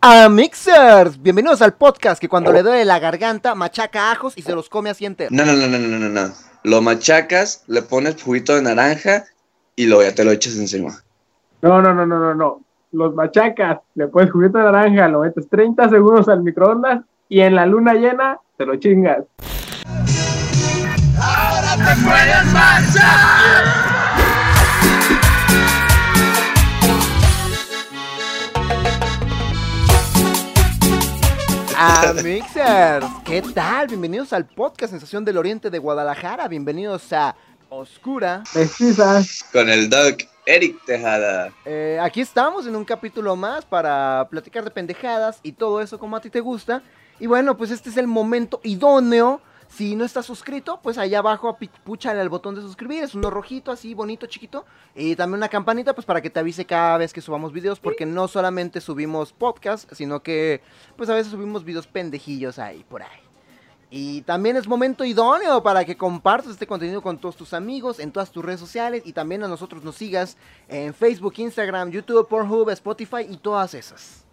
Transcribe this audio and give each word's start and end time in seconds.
Amixers, 0.00 1.20
bienvenidos 1.20 1.60
al 1.60 1.74
podcast 1.74 2.20
que 2.20 2.28
cuando 2.28 2.52
le 2.52 2.62
duele 2.62 2.84
la 2.84 3.00
garganta 3.00 3.56
machaca 3.56 4.12
ajos 4.12 4.38
y 4.38 4.42
se 4.42 4.54
los 4.54 4.68
come 4.68 4.90
así 4.90 5.04
enteros. 5.04 5.32
No, 5.32 5.44
no, 5.44 5.54
no, 5.54 5.66
no, 5.66 5.76
no, 5.76 5.98
no, 5.98 6.08
no. 6.08 6.32
Lo 6.62 6.80
machacas, 6.82 7.64
le 7.66 7.82
pones 7.82 8.22
juguito 8.22 8.54
de 8.54 8.62
naranja 8.62 9.24
y 9.74 9.86
luego 9.86 10.04
ya 10.04 10.14
te 10.14 10.24
lo 10.24 10.30
echas 10.30 10.56
encima. 10.56 11.02
No, 11.62 11.82
no, 11.82 11.92
no, 11.92 12.06
no, 12.06 12.20
no, 12.20 12.32
no. 12.32 12.60
Los 12.92 13.12
machacas, 13.12 13.80
le 13.96 14.06
pones 14.06 14.30
juguito 14.30 14.58
de 14.58 14.64
naranja, 14.64 15.08
lo 15.08 15.22
metes 15.22 15.48
30 15.48 15.88
segundos 15.88 16.28
al 16.28 16.44
microondas 16.44 17.00
y 17.28 17.40
en 17.40 17.56
la 17.56 17.66
luna 17.66 17.94
llena 17.94 18.38
te 18.56 18.66
lo 18.66 18.76
chingas. 18.76 19.24
Ahora 21.20 21.74
te 21.74 22.04
puedes 22.04 22.52
marchar. 22.52 23.57
Amixers, 31.80 33.06
¿qué 33.24 33.40
tal? 33.54 33.86
Bienvenidos 33.86 34.32
al 34.32 34.44
podcast 34.46 34.90
Sensación 34.90 35.24
del 35.24 35.36
Oriente 35.36 35.70
de 35.70 35.78
Guadalajara. 35.78 36.48
Bienvenidos 36.48 37.12
a 37.12 37.36
Oscura. 37.68 38.42
Pesquisas. 38.52 39.44
Con 39.52 39.68
el 39.68 39.88
Doc 39.88 40.24
Eric 40.44 40.84
Tejada. 40.84 41.52
Eh, 41.64 41.96
aquí 42.02 42.20
estamos 42.20 42.66
en 42.66 42.74
un 42.74 42.84
capítulo 42.84 43.36
más 43.36 43.64
para 43.64 44.26
platicar 44.28 44.64
de 44.64 44.72
pendejadas 44.72 45.38
y 45.44 45.52
todo 45.52 45.80
eso 45.80 46.00
como 46.00 46.16
a 46.16 46.20
ti 46.20 46.30
te 46.30 46.40
gusta. 46.40 46.82
Y 47.20 47.28
bueno, 47.28 47.56
pues 47.56 47.70
este 47.70 47.90
es 47.90 47.96
el 47.96 48.08
momento 48.08 48.58
idóneo. 48.64 49.40
Si 49.68 49.94
no 49.94 50.04
estás 50.04 50.26
suscrito, 50.26 50.80
pues 50.82 50.98
allá 50.98 51.18
abajo 51.18 51.56
púchale 51.84 52.20
al 52.20 52.28
botón 52.28 52.54
de 52.54 52.62
suscribir. 52.62 53.04
Es 53.04 53.14
uno 53.14 53.30
rojito, 53.30 53.70
así 53.70 53.94
bonito, 53.94 54.26
chiquito. 54.26 54.64
Y 54.94 55.14
también 55.14 55.38
una 55.38 55.48
campanita, 55.48 55.94
pues 55.94 56.06
para 56.06 56.22
que 56.22 56.30
te 56.30 56.40
avise 56.40 56.64
cada 56.64 56.98
vez 56.98 57.12
que 57.12 57.20
subamos 57.20 57.52
videos. 57.52 57.78
Porque 57.78 58.06
no 58.06 58.28
solamente 58.28 58.80
subimos 58.80 59.32
podcast, 59.32 59.92
sino 59.92 60.22
que 60.22 60.62
pues 60.96 61.10
a 61.10 61.14
veces 61.14 61.30
subimos 61.32 61.64
videos 61.64 61.86
pendejillos 61.86 62.58
ahí, 62.58 62.84
por 62.88 63.02
ahí. 63.02 63.28
Y 63.90 64.20
también 64.22 64.56
es 64.56 64.66
momento 64.66 65.04
idóneo 65.04 65.62
para 65.62 65.84
que 65.84 65.96
compartas 65.96 66.52
este 66.52 66.66
contenido 66.66 67.00
con 67.00 67.18
todos 67.18 67.36
tus 67.36 67.54
amigos 67.54 68.00
en 68.00 68.12
todas 68.12 68.30
tus 68.30 68.44
redes 68.44 68.60
sociales 68.60 69.02
y 69.06 69.14
también 69.14 69.42
a 69.44 69.48
nosotros 69.48 69.82
nos 69.82 69.96
sigas 69.96 70.36
en 70.68 70.92
Facebook, 70.92 71.34
Instagram, 71.38 71.90
YouTube, 71.90 72.28
Pornhub, 72.28 72.68
Spotify 72.70 73.26
y 73.28 73.38
todas 73.38 73.72
esas. 73.72 74.24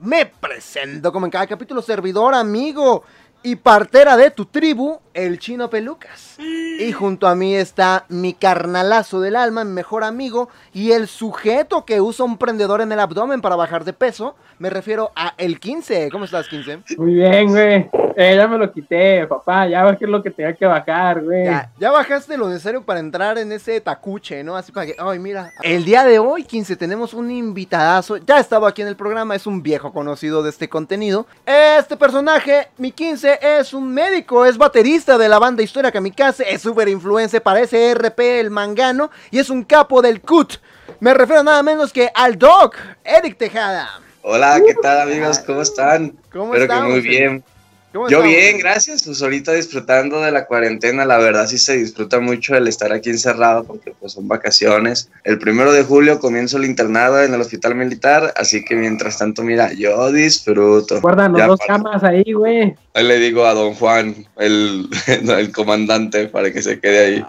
Me 0.00 0.24
presento 0.26 1.12
como 1.12 1.26
en 1.26 1.32
cada 1.32 1.46
capítulo 1.46 1.82
servidor, 1.82 2.32
amigo 2.32 3.02
y 3.42 3.56
partera 3.56 4.16
de 4.16 4.30
tu 4.30 4.46
tribu, 4.46 4.98
el 5.14 5.38
chino 5.38 5.70
Pelucas. 5.70 6.36
Y 6.38 6.92
junto 6.92 7.26
a 7.26 7.34
mí 7.34 7.54
está 7.54 8.04
mi 8.08 8.32
carnalazo 8.34 9.20
del 9.20 9.36
alma, 9.36 9.64
mi 9.64 9.72
mejor 9.72 10.04
amigo 10.04 10.48
y 10.72 10.92
el 10.92 11.08
sujeto 11.08 11.84
que 11.84 12.00
usa 12.00 12.24
un 12.24 12.38
prendedor 12.38 12.80
en 12.80 12.92
el 12.92 13.00
abdomen 13.00 13.40
para 13.40 13.56
bajar 13.56 13.84
de 13.84 13.92
peso. 13.92 14.36
Me 14.58 14.70
refiero 14.70 15.12
a 15.14 15.34
el 15.38 15.60
15. 15.60 16.08
¿Cómo 16.10 16.24
estás, 16.24 16.48
15? 16.48 16.80
Muy 16.98 17.14
bien, 17.14 17.48
güey. 17.48 17.88
Eh, 18.20 18.34
ya 18.36 18.48
me 18.48 18.58
lo 18.58 18.72
quité, 18.72 19.24
papá. 19.28 19.68
Ya 19.68 19.84
bajé 19.84 20.04
lo 20.06 20.20
que 20.20 20.30
tenía 20.30 20.52
que 20.52 20.66
bajar, 20.66 21.22
güey. 21.22 21.44
Ya, 21.44 21.70
ya 21.78 21.92
bajaste 21.92 22.36
lo 22.36 22.48
necesario 22.48 22.82
para 22.82 22.98
entrar 22.98 23.38
en 23.38 23.52
ese 23.52 23.80
tacuche, 23.80 24.42
¿no? 24.42 24.56
Así 24.56 24.72
para 24.72 24.86
que, 24.86 24.96
ay, 24.98 25.20
mira. 25.20 25.52
El 25.62 25.84
día 25.84 26.04
de 26.04 26.18
hoy, 26.18 26.42
15, 26.42 26.74
tenemos 26.74 27.14
un 27.14 27.30
invitadazo. 27.30 28.16
Ya 28.16 28.40
estaba 28.40 28.68
aquí 28.68 28.82
en 28.82 28.88
el 28.88 28.96
programa, 28.96 29.36
es 29.36 29.46
un 29.46 29.62
viejo 29.62 29.92
conocido 29.92 30.42
de 30.42 30.50
este 30.50 30.68
contenido. 30.68 31.26
Este 31.46 31.96
personaje, 31.96 32.66
mi 32.76 32.90
15, 32.90 33.27
es 33.34 33.74
un 33.74 33.92
médico, 33.92 34.46
es 34.46 34.56
baterista 34.56 35.18
de 35.18 35.28
la 35.28 35.38
banda 35.38 35.62
Historia 35.62 35.92
Kamikaze, 35.92 36.52
es 36.52 36.62
súper 36.62 36.88
influencer 36.88 37.42
para 37.42 37.60
ese 37.60 37.94
RP, 37.94 38.40
el 38.40 38.50
mangano, 38.50 39.10
y 39.30 39.38
es 39.38 39.50
un 39.50 39.64
capo 39.64 40.00
del 40.00 40.20
CUT. 40.20 40.54
Me 41.00 41.12
refiero 41.12 41.42
nada 41.42 41.62
menos 41.62 41.92
que 41.92 42.10
al 42.14 42.38
Doc, 42.38 42.76
Eric 43.04 43.36
Tejada. 43.36 44.00
Hola, 44.22 44.60
¿qué 44.66 44.74
tal 44.74 45.00
amigos? 45.00 45.38
¿Cómo 45.40 45.62
están? 45.62 46.16
¿Cómo 46.32 46.54
Espero 46.54 46.82
que 46.82 46.88
muy 46.88 47.00
bien. 47.00 47.44
¿Cómo 47.92 48.08
Yo 48.10 48.22
bien, 48.22 48.58
gracias. 48.58 49.02
Pues 49.04 49.22
ahorita 49.22 49.52
disfrutando 49.54 50.20
de 50.20 50.30
la 50.30 50.44
cuarentena, 50.46 51.06
la 51.06 51.16
verdad 51.16 51.46
sí 51.46 51.56
se 51.56 51.78
disfruta 51.78 52.20
mucho 52.20 52.54
el 52.54 52.68
estar 52.68 52.92
aquí 52.92 53.08
encerrado 53.08 53.64
porque 53.64 53.94
pues 53.98 54.12
son 54.12 54.28
vacaciones. 54.28 55.08
El 55.24 55.38
primero 55.38 55.72
de 55.72 55.82
julio 55.84 56.20
comienzo 56.20 56.58
el 56.58 56.66
internado 56.66 57.22
en 57.22 57.32
el 57.32 57.40
hospital 57.40 57.74
militar, 57.74 58.34
así 58.36 58.62
que 58.64 58.74
mientras 58.76 59.16
tanto, 59.18 59.42
mira, 59.42 59.72
yo 59.72 60.12
disfruto. 60.12 61.00
Guardan 61.00 61.32
los 61.32 61.46
dos 61.46 61.58
para- 61.60 61.78
camas 61.78 62.04
ahí, 62.04 62.30
güey. 62.32 62.74
Ahí 62.92 63.04
le 63.06 63.18
digo 63.20 63.46
a 63.46 63.54
don 63.54 63.72
Juan, 63.74 64.26
el, 64.36 64.88
el 65.06 65.52
comandante, 65.52 66.26
para 66.26 66.52
que 66.52 66.60
se 66.60 66.78
quede 66.80 66.98
ahí. 66.98 67.24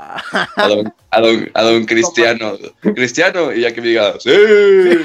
A 0.58 0.68
don, 0.68 0.94
a 1.12 1.22
don, 1.22 1.50
a 1.54 1.62
don 1.64 1.86
Cristiano. 1.88 2.58
Cristiano, 2.82 3.54
y 3.54 3.62
ya 3.62 3.74
que 3.74 3.80
me 3.82 3.88
diga, 3.88 4.14
¡sí! 4.20 4.30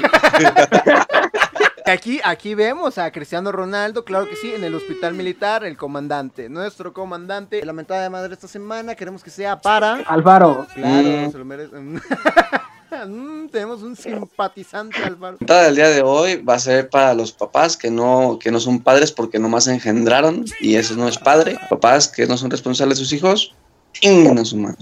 Aquí, 1.87 2.19
aquí 2.23 2.55
vemos 2.55 2.97
a 2.97 3.11
Cristiano 3.11 3.51
Ronaldo, 3.51 4.03
claro 4.05 4.27
que 4.27 4.35
sí, 4.35 4.51
en 4.51 4.63
el 4.63 4.73
hospital 4.73 5.13
militar, 5.13 5.63
el 5.63 5.77
comandante, 5.77 6.49
nuestro 6.49 6.93
comandante. 6.93 7.63
La 7.63 7.73
mentada 7.73 8.01
de 8.01 8.09
madre 8.09 8.33
esta 8.33 8.47
semana, 8.47 8.95
queremos 8.95 9.23
que 9.23 9.29
sea 9.29 9.61
para. 9.61 9.95
Alfaro. 10.07 10.65
Claro, 10.73 11.27
Mm. 11.27 11.31
se 11.31 11.37
lo 11.37 11.45
merece. 11.45 11.75
Mm, 13.07 13.49
tenemos 13.49 13.83
un 13.83 13.95
simpatizante, 13.97 15.03
Álvaro. 15.03 15.37
La 15.45 15.63
del 15.63 15.75
día 15.75 15.89
de 15.89 16.01
hoy 16.01 16.37
va 16.37 16.53
a 16.53 16.59
ser 16.59 16.89
para 16.89 17.13
los 17.13 17.33
papás 17.33 17.75
que 17.75 17.91
no, 17.91 18.39
que 18.39 18.51
no 18.51 18.59
son 18.61 18.79
padres 18.79 19.11
porque 19.11 19.37
nomás 19.37 19.67
engendraron 19.67 20.45
y 20.61 20.75
eso 20.75 20.95
no 20.95 21.07
es 21.09 21.17
padre. 21.17 21.57
Papás 21.69 22.07
que 22.07 22.25
no 22.25 22.37
son 22.37 22.49
responsables 22.51 22.97
de 22.97 23.03
sus 23.03 23.11
hijos, 23.13 23.53
a 24.01 24.45
su 24.45 24.57
madre. 24.57 24.77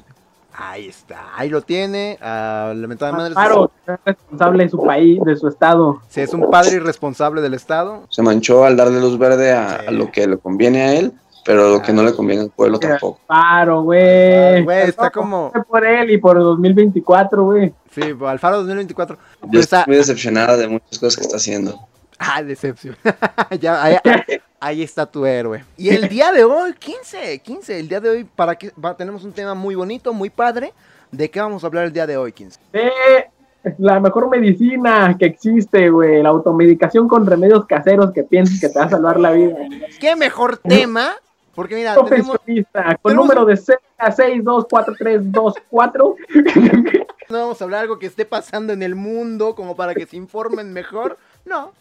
Ahí 0.56 0.88
está, 0.88 1.32
ahí 1.36 1.50
lo 1.50 1.62
tiene. 1.62 2.18
ah, 2.22 2.74
la 2.76 2.88
mentada 2.88 3.12
de 3.12 3.18
madre. 3.18 3.34
Alfaro, 3.36 3.72
es 3.88 4.00
responsable 4.06 4.64
de 4.64 4.70
su 4.70 4.84
país, 4.84 5.20
de 5.26 5.36
su 5.36 5.48
estado. 5.48 6.02
Si 6.10 6.22
es 6.22 6.34
un 6.34 6.50
padre 6.52 6.76
irresponsable 6.76 7.42
del 7.42 7.54
Estado. 7.56 8.04
Se 8.10 8.22
manchó 8.22 8.64
al 8.64 8.78
darle 8.78 9.00
luz 9.00 9.18
verde 9.18 9.52
a, 9.52 9.76
a 9.88 9.92
lo 9.92 10.12
que 10.12 10.28
le 10.28 10.38
conviene 10.38 10.82
a 10.84 10.94
él, 10.94 11.12
pero 11.44 11.70
lo 11.70 11.82
que 11.82 11.92
no 11.92 12.04
le 12.04 12.14
conviene 12.14 12.44
al 12.44 12.50
pueblo 12.52 12.78
tampoco. 12.80 13.20
Alfaro, 13.28 13.82
güey. 13.82 14.64
Güey, 14.64 14.90
está 14.90 15.10
como- 15.10 15.52
por 15.68 15.84
él 15.86 16.12
y 16.12 16.18
por 16.20 16.38
2024, 16.38 17.44
güey. 17.44 17.74
Sí, 17.92 18.02
Alfaro 18.26 18.58
2024. 18.58 19.16
Yo 19.16 19.48
Pues, 19.50 19.62
estoy 19.62 19.80
ah, 19.80 19.84
muy 19.88 19.96
decepcionada 19.98 20.56
de 20.58 20.68
muchas 20.68 21.00
cosas 21.00 21.16
que 21.16 21.24
está 21.24 21.38
haciendo. 21.38 21.80
Ah, 22.26 22.42
decepción. 22.42 22.96
ya, 23.60 23.84
ahí, 23.84 23.98
ahí 24.60 24.82
está 24.82 25.06
tu 25.06 25.26
héroe. 25.26 25.64
Y 25.78 25.90
el 25.90 26.08
día 26.08 26.32
de 26.32 26.44
hoy, 26.44 26.74
15, 26.74 27.40
15, 27.40 27.80
el 27.80 27.90
día 27.90 28.00
de 28.00 28.10
hoy, 28.10 28.24
para 28.24 28.56
que 28.56 28.72
va, 28.84 28.96
tenemos 28.96 29.24
un 29.24 29.34
tema 29.34 29.54
muy 29.54 29.76
bonito, 29.76 30.14
muy 30.14 30.30
padre. 30.30 30.74
¿De 31.12 31.30
qué 31.30 31.42
vamos 31.42 31.64
a 31.64 31.68
hablar 31.68 31.86
el 31.86 31.94
día 31.94 32.08
de 32.08 32.18
hoy, 32.18 32.32
15? 32.32 32.60
Eh, 32.74 33.26
la 33.78 34.00
mejor 34.00 34.30
medicina 34.30 35.16
que 35.18 35.26
existe, 35.26 35.90
güey. 35.90 36.24
La 36.24 36.30
automedicación 36.30 37.08
con 37.08 37.26
remedios 37.26 37.66
caseros 37.66 38.12
que 38.12 38.24
piensas 38.24 38.60
que 38.60 38.70
te 38.70 38.80
va 38.80 38.86
a 38.86 38.90
salvar 38.90 39.20
la 39.20 39.32
vida. 39.32 39.56
¿Qué 40.00 40.16
mejor 40.16 40.58
tema? 40.58 41.14
Porque 41.54 41.76
mira, 41.76 41.96
tenemos, 42.10 42.38
con 43.02 43.16
número 43.16 43.46
de 43.46 43.54
6243324. 43.54 46.16
no 47.30 47.38
vamos 47.38 47.62
a 47.62 47.64
hablar 47.64 47.82
algo 47.82 48.00
que 48.00 48.08
esté 48.08 48.26
pasando 48.26 48.74
en 48.74 48.82
el 48.82 48.96
mundo 48.96 49.54
como 49.54 49.76
para 49.76 49.94
que 49.94 50.08
se 50.08 50.18
informen 50.18 50.74
mejor. 50.74 51.20
No, 51.46 51.72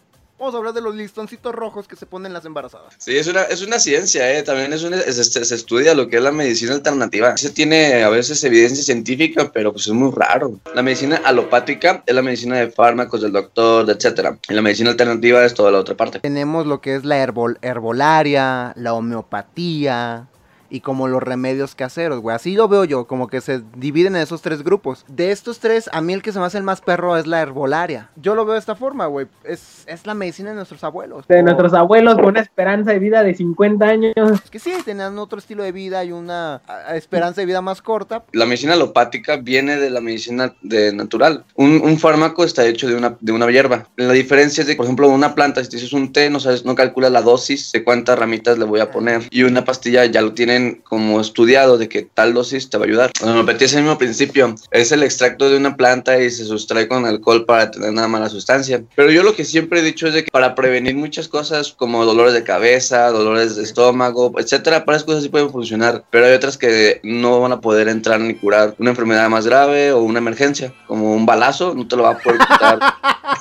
vamos 0.43 0.55
a 0.57 0.59
hablar 0.59 0.75
de 0.75 0.81
los 0.81 0.95
listoncitos 0.97 1.55
rojos 1.55 1.87
que 1.87 1.95
se 1.95 2.05
ponen 2.05 2.33
las 2.33 2.45
embarazadas. 2.45 2.95
Sí, 2.99 3.17
es 3.17 3.29
una, 3.29 3.43
es 3.43 3.63
una 3.63 3.79
ciencia, 3.79 4.31
¿eh? 4.37 4.43
también 4.43 4.73
es 4.73 4.83
una, 4.83 4.97
es- 4.99 5.19
es- 5.19 5.33
se 5.49 5.55
estudia 5.55 5.95
lo 5.95 6.09
que 6.09 6.17
es 6.17 6.23
la 6.23 6.33
medicina 6.33 6.75
alternativa. 6.75 7.37
Se 7.37 7.51
tiene 7.51 8.03
a 8.03 8.09
veces 8.09 8.43
evidencia 8.43 8.83
científica, 8.83 9.51
pero 9.55 9.73
pues 9.73 9.87
es 9.87 9.93
muy 9.93 10.11
raro. 10.11 10.59
La 10.75 10.83
medicina 10.83 11.21
alopática 11.25 12.03
es 12.05 12.15
la 12.15 12.23
medicina 12.23 12.57
de 12.59 12.71
fármacos, 12.71 13.23
del 13.23 13.33
doctor, 13.33 13.89
etcétera. 13.89 14.37
Y 14.49 14.55
la 14.55 14.63
medicina 14.63 14.91
alternativa 14.91 15.45
es 15.45 15.55
toda 15.55 15.71
la 15.71 15.79
otra 15.79 15.97
parte. 15.97 16.19
Tenemos 16.21 16.67
lo 16.67 16.81
que 16.81 16.97
es 16.97 17.05
la 17.05 17.25
herbol- 17.25 17.59
herbolaria, 17.63 18.73
la 18.77 18.95
homeopatía 18.95 20.27
y 20.73 20.81
como 20.81 21.07
los 21.07 21.23
remedios 21.23 21.75
caseros, 21.75 22.21
güey. 22.21 22.35
Así 22.35 22.55
lo 22.57 22.67
veo 22.67 22.85
yo, 22.85 23.05
como 23.07 23.29
que 23.29 23.41
se 23.41 23.63
dividen 23.77 24.17
en 24.17 24.23
esos 24.23 24.41
tres 24.43 24.63
grupos. 24.63 25.05
De 25.07 25.31
estos 25.31 25.59
tres, 25.59 25.91
a 25.93 26.01
mí 26.01 26.15
el 26.15 26.23
que 26.23 26.33
se 26.33 26.39
me 26.39 26.47
hace 26.47 26.57
el 26.59 26.65
más 26.65 26.81
perro 26.81 27.17
es 27.17 27.27
la 27.27 27.41
herbolaria. 27.43 28.09
Yo 28.17 28.35
lo 28.35 28.45
veo 28.45 28.55
de 28.55 28.61
esta 28.61 28.75
forma, 28.75 29.07
güey. 29.07 29.27
Es, 29.45 29.85
es 29.87 30.07
la 30.07 30.15
medicina 30.15 30.51
de 30.51 30.57
nuestros 30.57 30.83
abuelos. 30.83 31.27
De 31.29 31.43
nuestros 31.43 31.75
abuelos 31.75 32.15
con 32.17 32.27
una 32.27 32.41
esperanza 32.41 32.91
de 32.93 32.99
vida 32.99 33.23
de 33.23 33.35
50 33.35 33.85
años. 33.85 34.15
Es 34.45 34.51
que 34.51 34.59
sí, 34.59 34.73
tenían 34.85 35.19
otro 35.19 35.39
estilo 35.39 35.63
de 35.63 35.73
vida 35.73 36.03
y 36.05 36.13
una 36.13 36.63
a- 36.67 36.97
esperanza 36.97 37.43
de 37.43 37.47
vida 37.47 37.61
más 37.61 37.83
corta. 37.83 38.25
La 38.33 38.47
medicina 38.47 38.73
alopática 38.73 39.37
viene 39.37 39.77
de 39.77 39.91
la 39.91 40.01
medicina 40.01 40.55
de 40.63 40.93
natural. 40.95 41.45
Un, 41.55 41.83
un 41.85 41.99
fármaco 41.99 42.45
está 42.45 42.65
hecho 42.67 42.89
de 42.89 42.95
una, 42.97 43.17
de 43.21 43.33
una 43.33 43.51
hierba. 43.51 43.89
La 43.97 44.13
diferencia 44.15 44.63
es 44.63 44.67
de, 44.69 44.75
por 44.77 44.87
ejemplo, 44.87 45.09
una 45.09 45.35
planta, 45.35 45.63
si 45.63 45.69
te 45.69 45.77
dices 45.77 45.93
un 45.93 46.13
té, 46.13 46.31
no 46.31 46.41
sabes, 46.41 46.65
no 46.65 46.75
calculas 46.75 47.13
la 47.13 47.21
dosis 47.23 47.73
de 47.73 47.85
cuántas 47.85 48.19
ramitas 48.19 48.57
le 48.59 48.65
voy 48.65 48.81
a 48.81 48.91
poner. 48.91 49.23
Y 49.31 49.43
una 49.43 49.65
pastilla 49.65 50.05
ya 50.07 50.23
lo 50.23 50.33
tienen 50.33 50.62
como 50.85 51.21
estudiado 51.21 51.79
de 51.79 51.89
que 51.89 52.03
tal 52.03 52.35
dosis 52.35 52.71
te 52.71 52.79
va 52.79 52.85
a 52.85 52.89
ayudar. 52.89 53.11
La 53.21 53.33
homeopatía 53.33 53.67
es 53.67 53.75
el 53.75 53.83
mismo 53.83 53.99
principio. 53.99 54.55
Es 54.71 54.93
el 54.93 55.03
extracto 55.03 55.51
de 55.51 55.57
una 55.57 55.77
planta 55.77 56.21
y 56.23 56.31
se 56.31 56.45
sustrae 56.45 56.89
con 56.89 57.05
alcohol 57.07 57.45
para 57.45 57.71
tener 57.71 57.91
una 57.91 58.09
mala 58.09 58.29
sustancia. 58.29 58.83
Pero 58.95 59.11
yo 59.11 59.23
lo 59.23 59.35
que 59.35 59.45
siempre 59.45 59.81
he 59.81 59.83
dicho 59.83 60.07
es 60.07 60.15
de 60.15 60.25
que 60.25 60.31
para 60.31 60.55
prevenir 60.55 60.95
muchas 60.95 61.29
cosas 61.29 61.73
como 61.73 62.05
dolores 62.05 62.35
de 62.35 62.45
cabeza, 62.45 63.11
dolores 63.11 63.57
de 63.57 63.63
estómago, 63.63 64.33
etcétera, 64.39 64.85
para 64.85 64.97
esas 64.97 65.07
cosas 65.07 65.23
sí 65.23 65.29
pueden 65.29 65.51
funcionar. 65.51 66.05
Pero 66.11 66.27
hay 66.27 66.33
otras 66.33 66.59
que 66.59 67.01
no 67.03 67.41
van 67.41 67.53
a 67.53 67.61
poder 67.61 67.89
entrar 67.89 68.21
ni 68.21 68.35
curar 68.35 68.75
una 68.79 68.91
enfermedad 68.91 69.29
más 69.29 69.47
grave 69.47 69.93
o 69.93 70.01
una 70.01 70.19
emergencia, 70.19 70.73
como 70.87 71.15
un 71.15 71.27
balazo, 71.27 71.75
no 71.75 71.87
te 71.87 71.97
lo 71.97 72.05
va 72.05 72.11
a 72.11 72.19
poder 72.19 72.39
quitar. 72.39 72.79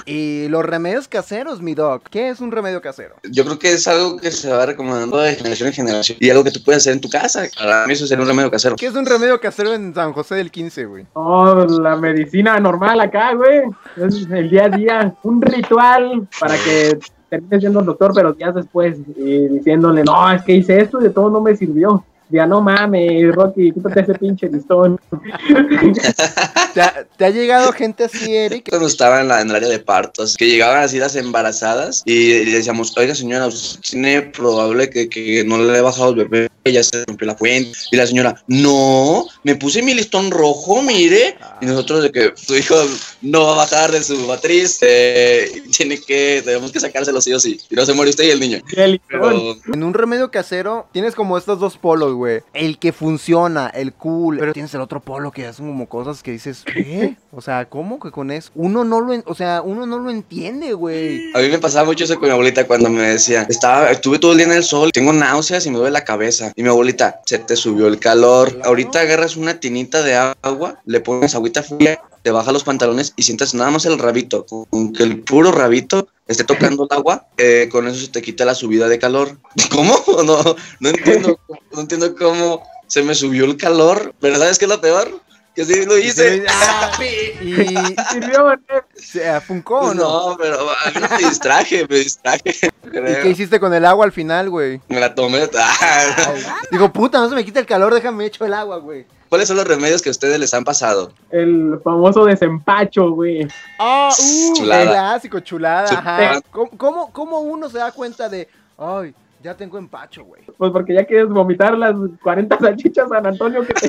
Y 0.06 0.48
los 0.48 0.64
remedios 0.64 1.08
caseros, 1.08 1.60
mi 1.62 1.74
doc. 1.74 2.02
¿Qué 2.10 2.28
es 2.28 2.40
un 2.40 2.52
remedio 2.52 2.80
casero? 2.80 3.16
Yo 3.24 3.44
creo 3.44 3.58
que 3.58 3.72
es 3.72 3.86
algo 3.88 4.16
que 4.16 4.30
se 4.30 4.50
va 4.50 4.66
recomendando 4.66 5.18
de 5.18 5.34
generación 5.34 5.68
en 5.68 5.74
generación 5.74 6.18
y 6.20 6.30
algo 6.30 6.44
que 6.44 6.50
tú 6.50 6.62
puedes 6.64 6.82
hacer 6.82 6.94
en 6.94 7.00
tu 7.00 7.08
casa. 7.08 7.44
Para 7.58 7.86
mí 7.86 7.92
eso 7.92 8.06
sería 8.06 8.22
un 8.22 8.28
remedio 8.28 8.50
casero. 8.50 8.76
¿Qué 8.76 8.86
es 8.86 8.94
un 8.94 9.06
remedio 9.06 9.40
casero 9.40 9.72
en 9.74 9.94
San 9.94 10.12
José 10.12 10.36
del 10.36 10.50
15, 10.50 10.84
güey? 10.86 11.06
Oh, 11.14 11.54
la 11.54 11.96
medicina 11.96 12.58
normal 12.58 13.00
acá, 13.00 13.34
güey. 13.34 13.62
Es 13.96 14.26
el 14.30 14.50
día 14.50 14.64
a 14.66 14.68
día. 14.68 15.14
Un 15.22 15.42
ritual 15.42 16.28
para 16.38 16.56
que 16.56 16.98
termine 17.28 17.60
siendo 17.60 17.80
el 17.80 17.86
doctor, 17.86 18.12
pero 18.14 18.34
días 18.34 18.54
después, 18.54 18.98
y 19.16 19.48
diciéndole, 19.48 20.04
no, 20.04 20.30
es 20.30 20.42
que 20.42 20.52
hice 20.52 20.80
esto 20.80 21.00
y 21.00 21.04
de 21.04 21.10
todo 21.10 21.30
no 21.30 21.40
me 21.40 21.56
sirvió. 21.56 22.04
Ya 22.32 22.46
no 22.46 22.62
mames, 22.62 23.30
Rocky, 23.34 23.72
quítate 23.72 24.00
ese 24.00 24.14
pinche 24.14 24.48
listón. 24.48 24.98
¿Te 26.74 26.80
ha, 26.80 27.06
te 27.16 27.24
ha 27.26 27.30
llegado 27.30 27.72
gente 27.72 28.04
así, 28.04 28.34
Eric? 28.34 28.70
Cuando 28.70 28.88
estaba 28.88 29.20
en, 29.20 29.28
la, 29.28 29.42
en 29.42 29.50
el 29.50 29.56
área 29.56 29.68
de 29.68 29.78
partos, 29.78 30.36
que 30.38 30.46
llegaban 30.46 30.82
así 30.82 30.98
las 30.98 31.14
embarazadas 31.14 32.02
y 32.06 32.44
decíamos, 32.50 32.96
oiga 32.96 33.14
señora, 33.14 33.48
usted 33.48 33.80
tiene 33.80 34.22
probable 34.22 34.88
que, 34.88 35.10
que 35.10 35.44
no 35.44 35.58
le 35.58 35.76
he 35.76 35.82
bajado 35.82 36.10
el 36.10 36.26
bebé, 36.26 36.48
ya 36.64 36.82
se 36.82 37.04
rompió 37.04 37.26
la 37.26 37.36
fuente. 37.36 37.78
Y 37.90 37.96
la 37.96 38.06
señora, 38.06 38.42
no, 38.46 39.26
me 39.42 39.56
puse 39.56 39.82
mi 39.82 39.92
listón 39.92 40.30
rojo, 40.30 40.80
mire. 40.82 41.36
Y 41.60 41.66
nosotros 41.66 42.04
de 42.04 42.12
que 42.12 42.32
su 42.34 42.56
hijo 42.56 42.76
no 43.22 43.44
va 43.46 43.52
a 43.52 43.56
bajar 43.56 43.92
de 43.92 44.02
su 44.02 44.16
matriz, 44.26 44.78
eh, 44.82 45.62
tiene 45.76 45.98
que, 46.00 46.42
tenemos 46.44 46.72
que 46.72 46.80
sacárselo 46.80 47.20
sí 47.20 47.32
o 47.32 47.40
sí. 47.40 47.60
Y 47.70 47.74
no 47.74 47.84
se 47.86 47.92
muere 47.92 48.10
usted 48.10 48.24
y 48.24 48.30
el 48.30 48.40
niño. 48.40 48.58
El. 48.76 49.00
Pero 49.08 49.56
En 49.72 49.82
un 49.82 49.94
remedio 49.94 50.30
casero 50.30 50.86
tienes 50.92 51.14
como 51.14 51.38
estos 51.38 51.58
dos 51.60 51.76
polos, 51.78 52.14
güey. 52.14 52.40
El 52.54 52.78
que 52.78 52.92
funciona, 52.92 53.68
el 53.68 53.92
cool. 53.92 54.38
Pero 54.38 54.52
tienes 54.52 54.74
el 54.74 54.80
otro 54.80 55.00
polo 55.00 55.30
que 55.30 55.46
hacen 55.46 55.66
como 55.66 55.88
cosas 55.88 56.22
que 56.22 56.32
dices, 56.32 56.64
¿qué? 56.64 57.16
O 57.30 57.40
sea, 57.40 57.66
¿cómo 57.68 57.98
que 58.00 58.10
con 58.10 58.30
eso? 58.30 58.50
Uno 58.54 58.84
no 58.84 59.00
lo, 59.00 59.12
en- 59.12 59.24
o 59.26 59.34
sea, 59.34 59.62
uno 59.62 59.86
no 59.86 59.98
lo 59.98 60.10
entiende, 60.10 60.72
güey. 60.74 61.32
A 61.34 61.38
mí 61.38 61.48
me 61.48 61.58
pasaba 61.58 61.84
mucho 61.86 62.04
eso 62.04 62.14
con 62.18 62.28
mi 62.28 62.32
abuelita 62.32 62.66
cuando 62.66 62.90
me 62.90 63.02
decía, 63.02 63.46
estaba, 63.48 63.90
estuve 63.90 64.18
todo 64.18 64.32
el 64.32 64.38
día 64.38 64.46
en 64.46 64.52
el 64.52 64.64
sol, 64.64 64.90
tengo 64.92 65.12
náuseas 65.12 65.64
y 65.66 65.70
me 65.70 65.78
duele 65.78 65.92
la 65.92 66.04
cabeza. 66.04 66.52
Y 66.56 66.62
mi 66.62 66.68
abuelita, 66.68 67.20
se 67.26 67.38
te 67.38 67.56
subió 67.56 67.86
el 67.86 67.98
calor. 67.98 68.60
Ahorita 68.64 69.00
agarras 69.00 69.36
una 69.36 69.60
tinita 69.60 70.02
de 70.02 70.14
agua, 70.42 70.80
le 70.84 71.00
pones 71.00 71.34
agüita 71.34 71.62
fría, 71.62 72.00
te 72.22 72.30
bajas 72.30 72.52
los 72.52 72.64
pantalones 72.64 73.12
y 73.16 73.22
sientas 73.22 73.54
nada 73.54 73.70
más 73.70 73.84
el 73.84 73.98
rabito. 73.98 74.46
Con 74.46 74.92
que 74.92 75.02
el 75.02 75.20
puro 75.20 75.52
rabito 75.52 76.08
esté 76.26 76.44
tocando 76.44 76.84
el 76.84 76.96
agua, 76.96 77.26
eh, 77.36 77.68
con 77.70 77.88
eso 77.88 77.98
se 77.98 78.08
te 78.08 78.22
quita 78.22 78.44
la 78.44 78.54
subida 78.54 78.88
de 78.88 78.98
calor. 78.98 79.38
¿Cómo? 79.70 79.94
No, 80.22 80.38
no 80.78 80.88
entiendo, 80.88 81.40
no 81.72 81.80
entiendo 81.80 82.14
cómo 82.14 82.62
se 82.86 83.02
me 83.02 83.14
subió 83.14 83.44
el 83.44 83.56
calor. 83.56 84.14
¿Pero 84.20 84.36
sabes 84.36 84.58
qué 84.58 84.66
es 84.66 84.70
lo 84.70 84.80
peor? 84.80 85.21
Que 85.54 85.64
sí 85.66 85.84
lo 85.84 85.98
hice. 85.98 86.44
Ah, 86.48 86.90
y 87.40 87.54
Sirvió, 88.10 88.58
se 88.94 89.40
funcó, 89.42 89.80
¿o 89.80 89.82
Pues 89.86 89.96
¿no? 89.96 90.30
no, 90.30 90.36
pero 90.38 90.58
a 90.60 90.90
mí 90.90 91.06
me 91.10 91.28
distraje, 91.28 91.86
me 91.88 91.96
distraje. 91.96 92.52
¿Y 92.84 93.22
qué 93.22 93.28
hiciste 93.30 93.60
con 93.60 93.74
el 93.74 93.84
agua 93.84 94.06
al 94.06 94.12
final, 94.12 94.48
güey? 94.48 94.80
Me 94.88 94.98
la 95.00 95.14
tomé. 95.14 95.48
Ah. 95.58 96.34
Digo, 96.70 96.90
puta, 96.92 97.18
no 97.18 97.28
se 97.28 97.34
me 97.34 97.44
quita 97.44 97.60
el 97.60 97.66
calor, 97.66 97.92
déjame 97.92 98.24
echo 98.26 98.44
el 98.46 98.54
agua, 98.54 98.78
güey. 98.78 99.04
¿Cuáles 99.28 99.48
son 99.48 99.56
los 99.56 99.66
remedios 99.66 100.02
que 100.02 100.10
a 100.10 100.12
ustedes 100.12 100.38
les 100.38 100.52
han 100.52 100.64
pasado? 100.64 101.12
El 101.30 101.80
famoso 101.82 102.24
desempacho, 102.26 103.10
güey. 103.12 103.46
Ah, 103.78 104.10
uh, 104.18 104.54
Chulada. 104.54 104.84
clásico, 104.90 105.40
chulada, 105.40 105.88
Chulada. 105.88 106.30
ajá. 106.32 106.40
¿Cómo, 106.50 106.70
cómo, 106.76 107.12
cómo 107.12 107.40
uno 107.40 107.68
se 107.70 107.78
da 107.78 107.92
cuenta 107.92 108.28
de, 108.28 108.46
ay, 108.76 109.14
ya 109.42 109.54
tengo 109.56 109.78
empacho, 109.78 110.24
güey? 110.24 110.42
Pues 110.58 110.70
porque 110.70 110.94
ya 110.94 111.04
quieres 111.04 111.28
vomitar 111.28 111.76
las 111.78 111.94
40 112.22 112.58
salchichas 112.58 113.08
San 113.08 113.26
Antonio 113.26 113.66
que 113.66 113.72
te... 113.74 113.88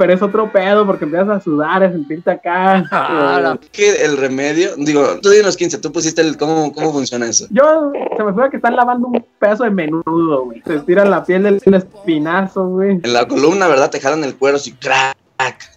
Pero 0.00 0.14
es 0.14 0.22
otro 0.22 0.50
pedo 0.50 0.86
porque 0.86 1.04
empiezas 1.04 1.28
a 1.28 1.40
sudar, 1.42 1.84
a 1.84 1.92
sentirte 1.92 2.30
acá. 2.30 2.82
Ah, 2.90 3.54
eh, 3.54 3.68
Que 3.70 4.02
el 4.02 4.16
remedio, 4.16 4.70
digo, 4.78 5.20
tú 5.20 5.28
dinos 5.28 5.58
15, 5.58 5.76
tú 5.76 5.92
pusiste 5.92 6.22
el 6.22 6.38
cómo, 6.38 6.72
cómo 6.72 6.90
funciona 6.90 7.26
eso. 7.26 7.46
Yo 7.50 7.92
se 8.16 8.24
me 8.24 8.32
fue 8.32 8.48
que 8.48 8.56
están 8.56 8.76
lavando 8.76 9.08
un 9.08 9.22
pedazo 9.38 9.64
de 9.64 9.70
menudo, 9.70 10.46
güey. 10.46 10.62
Se 10.66 10.78
tira 10.80 11.04
la 11.04 11.22
piel 11.22 11.42
del 11.42 11.74
espinazo, 11.74 12.66
güey. 12.66 12.92
En 13.02 13.12
la 13.12 13.28
columna, 13.28 13.68
¿verdad? 13.68 13.90
Te 13.90 14.00
jalan 14.00 14.24
el 14.24 14.36
cuero 14.36 14.56
así, 14.56 14.72
crack, 14.72 15.18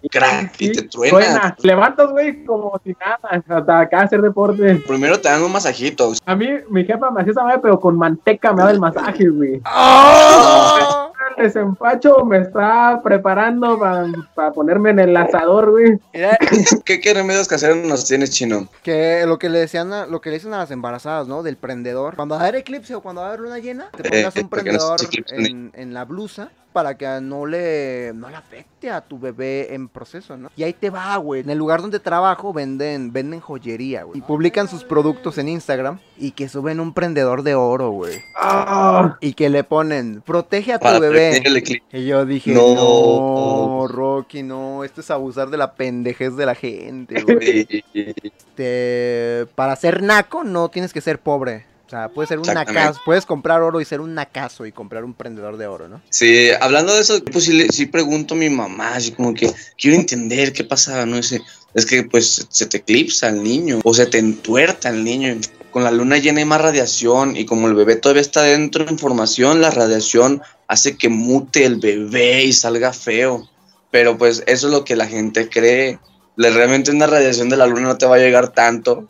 crack, 0.09 0.53
y 0.57 0.71
te 0.71 0.83
truena. 0.83 1.57
Levantas, 1.61 2.09
güey, 2.11 2.45
como 2.45 2.79
si 2.81 2.93
nada. 2.93 3.19
Hasta 3.23 3.79
acá 3.81 4.03
hacer 4.03 4.21
deporte. 4.21 4.75
Primero 4.87 5.19
te 5.19 5.27
dan 5.27 5.43
un 5.43 5.51
masajito. 5.51 6.13
A 6.25 6.33
mí, 6.33 6.47
mi 6.69 6.85
jefa 6.85 7.11
me 7.11 7.19
hacía 7.19 7.31
esa 7.31 7.43
madre, 7.43 7.59
pero 7.61 7.77
con 7.77 7.97
manteca 7.97 8.53
me 8.53 8.59
daba 8.59 8.71
el 8.71 8.79
masaje, 8.79 9.27
güey. 9.27 9.59
¡Ah! 9.65 11.02
Desempacho 11.37 12.25
me 12.25 12.39
está 12.39 13.01
preparando 13.03 13.79
para 14.35 14.51
ponerme 14.51 14.91
en 14.91 14.99
el 14.99 15.17
asador, 15.17 15.71
güey. 15.71 15.99
¿Qué, 16.85 16.99
qué 16.99 17.13
remedios 17.13 17.47
caseros 17.47 17.77
nos 17.77 18.05
tienes, 18.05 18.31
chino? 18.31 18.67
que 18.83 19.25
lo 19.25 19.39
que 19.39 19.49
le 19.49 19.59
decían 19.59 19.93
a, 19.93 20.05
lo 20.05 20.21
que 20.21 20.29
le 20.29 20.37
dicen 20.37 20.53
a 20.53 20.59
las 20.59 20.71
embarazadas, 20.71 21.27
¿no? 21.27 21.43
Del 21.43 21.57
prendedor. 21.57 22.15
Cuando 22.15 22.35
va 22.35 22.41
a 22.41 22.43
haber 22.45 22.61
eclipse 22.61 22.95
o 22.95 23.01
cuando 23.01 23.21
va 23.21 23.27
a 23.27 23.29
haber 23.29 23.41
luna 23.41 23.59
llena, 23.59 23.89
te 23.95 24.03
pongas 24.03 24.13
Eh, 24.13 24.17
un 24.17 24.23
no 24.23 24.31
se 24.31 24.43
prendedor 24.45 24.99
en 25.73 25.93
la 25.93 26.05
blusa 26.05 26.49
para 26.73 26.97
que 26.97 27.05
no 27.21 27.45
le, 27.45 28.11
no 28.15 28.29
le 28.29 28.35
afecte 28.35 28.89
a 28.89 29.01
tu 29.01 29.19
bebé 29.19 29.73
en 29.73 29.87
proceso, 29.87 30.35
¿no? 30.35 30.49
Y 30.57 30.63
ahí 30.63 30.73
te 30.73 30.89
va, 30.89 31.15
güey. 31.17 31.41
En 31.41 31.49
el 31.49 31.57
lugar 31.57 31.81
donde 31.81 31.99
trabajo 31.99 32.51
venden, 32.51 33.13
venden 33.13 33.39
joyería, 33.39 34.03
güey. 34.03 34.17
Y 34.17 34.21
publican 34.21 34.67
sus 34.67 34.83
productos 34.83 35.37
en 35.37 35.47
Instagram 35.47 35.99
y 36.17 36.31
que 36.31 36.49
suben 36.49 36.79
un 36.79 36.93
prendedor 36.93 37.43
de 37.43 37.55
oro, 37.55 37.91
güey. 37.91 38.19
Ah, 38.35 39.17
Y 39.21 39.33
que 39.33 39.49
le 39.49 39.63
ponen, 39.63 40.21
protege 40.25 40.73
a 40.73 40.79
tu 40.79 40.83
Para 40.83 40.99
bebé. 40.99 41.41
Y 41.91 42.05
yo 42.05 42.25
dije, 42.25 42.53
No. 42.53 42.73
no, 42.75 43.87
Rocky, 43.87 44.43
no, 44.43 44.83
esto 44.83 45.01
es 45.01 45.11
abusar 45.11 45.49
de 45.49 45.57
la 45.57 45.75
pendejez 45.75 46.35
de 46.35 46.45
la 46.45 46.55
gente, 46.55 47.21
güey. 47.21 47.67
Este, 48.55 49.47
para 49.55 49.75
ser 49.75 50.03
naco 50.03 50.43
no 50.43 50.69
tienes 50.69 50.93
que 50.93 51.01
ser 51.01 51.19
pobre. 51.19 51.65
Sea, 51.93 52.09
puedes 52.09 52.29
ser 52.29 52.39
un 52.39 52.45
nacazo, 52.75 53.01
puedes 53.05 53.23
comprar 53.27 53.61
oro 53.61 53.79
y 53.79 53.85
ser 53.85 54.01
un 54.01 54.15
nacazo 54.15 54.65
y 54.65 54.71
comprar 54.71 55.03
un 55.03 55.13
prendedor 55.13 55.57
de 55.57 55.67
oro, 55.67 55.87
¿no? 55.87 56.01
Sí, 56.09 56.49
hablando 56.59 56.91
de 56.95 57.01
eso, 57.01 57.23
pues 57.31 57.43
sí, 57.45 57.53
le- 57.53 57.67
sí 57.69 57.85
pregunto 57.85 58.33
a 58.33 58.37
mi 58.37 58.49
mamá, 58.49 58.95
así 58.95 59.11
como 59.11 59.31
que 59.35 59.53
quiero 59.77 59.95
entender 59.97 60.53
qué 60.53 60.63
pasaba, 60.63 61.05
¿no? 61.05 61.17
Ese, 61.17 61.41
es 61.75 61.85
que 61.85 62.01
pues 62.01 62.47
se 62.49 62.65
te 62.65 62.77
eclipsa 62.77 63.29
el 63.29 63.43
niño 63.43 63.79
o 63.83 63.93
se 63.93 64.07
te 64.07 64.17
entuerta 64.17 64.89
el 64.89 65.03
niño. 65.03 65.35
Con 65.69 65.83
la 65.83 65.91
luna 65.91 66.17
llena 66.17 66.39
hay 66.39 66.45
más 66.45 66.61
radiación 66.61 67.37
y 67.37 67.45
como 67.45 67.67
el 67.67 67.75
bebé 67.75 67.95
todavía 67.95 68.21
está 68.23 68.41
dentro 68.41 68.85
de 68.85 68.91
información, 68.91 69.61
la 69.61 69.69
radiación 69.69 70.41
hace 70.67 70.97
que 70.97 71.09
mute 71.09 71.63
el 71.63 71.75
bebé 71.79 72.43
y 72.43 72.53
salga 72.53 72.91
feo. 72.93 73.47
Pero 73.91 74.17
pues 74.17 74.43
eso 74.47 74.65
es 74.67 74.73
lo 74.73 74.83
que 74.83 74.95
la 74.95 75.05
gente 75.05 75.47
cree. 75.47 75.99
Le- 76.37 76.49
Realmente 76.49 76.89
una 76.89 77.05
radiación 77.05 77.49
de 77.49 77.57
la 77.57 77.67
luna 77.67 77.81
no 77.89 77.97
te 77.99 78.07
va 78.07 78.15
a 78.15 78.19
llegar 78.19 78.51
tanto. 78.51 79.07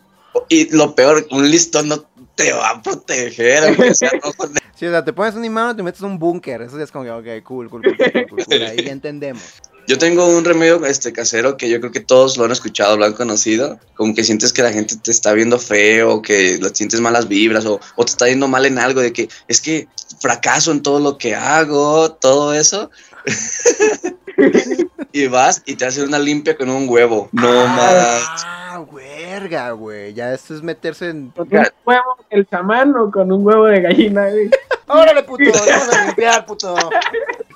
Y 0.49 0.75
lo 0.75 0.95
peor, 0.95 1.27
un 1.31 1.49
listón 1.49 1.87
no 1.89 2.03
te 2.35 2.51
va 2.51 2.69
a 2.71 2.81
proteger. 2.81 3.63
aunque 3.63 3.93
sea 3.93 4.11
rojo, 4.21 4.47
Sí, 4.75 4.87
o 4.87 4.89
sea, 4.89 5.05
te 5.05 5.13
pones 5.13 5.35
un 5.35 5.45
imán 5.45 5.69
o 5.69 5.75
te 5.75 5.83
metes 5.83 6.01
un 6.01 6.17
búnker. 6.17 6.61
Eso 6.63 6.77
ya 6.77 6.83
es 6.83 6.91
como 6.91 7.05
que, 7.05 7.11
ok, 7.11 7.43
cool, 7.43 7.69
cool, 7.69 7.81
cool, 7.83 7.95
cool, 7.97 8.27
cool, 8.29 8.45
cool, 8.45 8.63
Ahí 8.63 8.83
ya 8.83 8.91
entendemos. 8.91 9.43
Yo 9.87 9.97
tengo 9.97 10.25
un 10.25 10.45
remedio 10.45 10.83
este 10.85 11.11
casero 11.11 11.57
que 11.57 11.69
yo 11.69 11.79
creo 11.79 11.91
que 11.91 11.99
todos 11.99 12.37
lo 12.37 12.45
han 12.45 12.51
escuchado, 12.51 12.97
lo 12.97 13.05
han 13.05 13.13
conocido. 13.13 13.79
Como 13.95 14.15
que 14.15 14.23
sientes 14.23 14.53
que 14.53 14.63
la 14.63 14.71
gente 14.71 14.95
te 14.95 15.11
está 15.11 15.33
viendo 15.33 15.59
feo, 15.59 16.21
que 16.21 16.59
sientes 16.73 17.01
malas 17.01 17.27
vibras 17.27 17.65
o, 17.65 17.79
o 17.95 18.05
te 18.05 18.11
está 18.11 18.27
yendo 18.27 18.47
mal 18.47 18.65
en 18.65 18.79
algo, 18.79 19.01
de 19.01 19.11
que 19.11 19.29
es 19.47 19.61
que 19.61 19.87
fracaso 20.19 20.71
en 20.71 20.81
todo 20.81 20.99
lo 20.99 21.17
que 21.17 21.35
hago, 21.35 22.13
todo 22.13 22.53
eso. 22.53 22.89
y 25.11 25.27
vas 25.27 25.61
y 25.65 25.75
te 25.75 25.85
hacen 25.85 26.07
una 26.07 26.19
limpia 26.19 26.55
con 26.57 26.69
un 26.69 26.87
huevo. 26.89 27.29
No 27.31 27.67
más. 27.67 28.23
Ah, 28.45 28.83
verga, 28.91 29.71
güey. 29.71 30.13
Ya 30.13 30.33
esto 30.33 30.55
es 30.55 30.61
meterse 30.63 31.09
en. 31.09 31.29
con 31.29 31.47
un 31.51 31.65
huevo 31.85 32.17
el 32.29 32.47
chamán 32.47 32.95
o 32.95 33.11
con 33.11 33.31
un 33.31 33.45
huevo 33.45 33.65
de 33.65 33.81
gallina, 33.81 34.29
güey. 34.29 34.49
¡Órale, 34.87 35.23
puto! 35.23 35.43
¡Vamos 35.45 35.95
a 35.95 36.05
limpiar, 36.05 36.45
puto! 36.45 36.75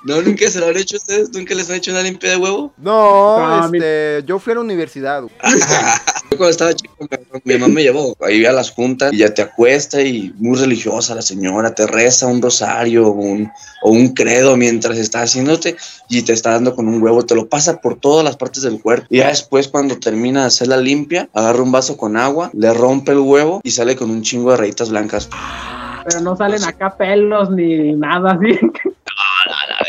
¿No 0.05 0.21
nunca 0.21 0.47
se 0.49 0.59
lo 0.59 0.67
han 0.67 0.77
hecho 0.77 0.95
ustedes? 0.95 1.29
¿Nunca 1.33 1.53
les 1.55 1.69
han 1.69 1.75
hecho 1.75 1.91
una 1.91 2.01
limpia 2.01 2.29
de 2.31 2.37
huevo? 2.37 2.71
No, 2.77 3.59
No, 3.59 3.69
mi- 3.69 3.77
este, 3.77 4.23
yo 4.25 4.39
fui 4.39 4.51
a 4.53 4.55
la 4.55 4.61
universidad. 4.61 5.23
Yo 6.29 6.37
cuando 6.37 6.49
estaba 6.51 6.73
chico, 6.73 6.93
mi- 7.45 7.53
mamá 7.57 7.73
me 7.73 7.83
llevó 7.83 8.15
ahí 8.19 8.45
a 8.45 8.51
las 8.51 8.71
juntas 8.71 9.13
y 9.13 9.17
ya 9.19 9.33
te 9.33 9.41
acuesta 9.41 10.01
y 10.01 10.33
muy 10.37 10.57
religiosa 10.57 11.15
la 11.15 11.21
señora, 11.21 11.73
te 11.73 11.87
reza 11.87 12.27
un 12.27 12.41
rosario 12.41 13.09
un, 13.11 13.49
o 13.81 13.91
un 13.91 14.09
credo 14.13 14.57
mientras 14.57 14.97
está 14.97 15.21
haciéndote 15.21 15.77
y 16.09 16.23
te 16.23 16.33
está 16.33 16.51
dando 16.51 16.75
con 16.75 16.87
un 16.89 17.01
huevo, 17.01 17.25
te 17.25 17.33
lo 17.33 17.47
pasa 17.47 17.79
por 17.79 17.99
todas 17.99 18.25
las 18.25 18.35
partes 18.35 18.63
del 18.63 18.81
cuerpo. 18.81 19.07
Y 19.09 19.19
ya 19.19 19.29
después 19.29 19.67
cuando 19.69 19.97
termina 19.99 20.41
de 20.41 20.47
hacer 20.47 20.67
la 20.67 20.77
limpia, 20.77 21.29
agarra 21.33 21.63
un 21.63 21.71
vaso 21.71 21.95
con 21.95 22.17
agua, 22.17 22.51
le 22.53 22.73
rompe 22.73 23.13
el 23.13 23.19
huevo 23.19 23.61
y 23.63 23.71
sale 23.71 23.95
con 23.95 24.09
un 24.09 24.21
chingo 24.21 24.51
de 24.51 24.57
rayitas 24.57 24.89
blancas. 24.89 25.29
Pero 26.05 26.21
no 26.21 26.35
salen 26.35 26.63
acá 26.63 26.95
pelos 26.97 27.49
ni 27.51 27.93
nada 27.93 28.33
así. 28.33 28.59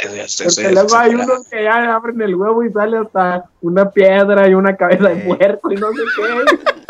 Porque 0.45 0.73
luego 0.73 0.97
hay 0.97 1.14
unos 1.14 1.49
que 1.49 1.64
ya 1.64 1.95
abren 1.95 2.21
el 2.23 2.35
huevo 2.35 2.64
y 2.64 2.73
sale 2.73 2.99
hasta 2.99 3.45
una 3.61 3.90
piedra 3.90 4.49
y 4.49 4.55
una 4.55 4.76
cabeza 4.76 5.09
de 5.09 5.17
puerco 5.17 5.73
y 5.73 5.76
no 5.76 5.88
sé 5.93 6.02
qué. 6.17 6.59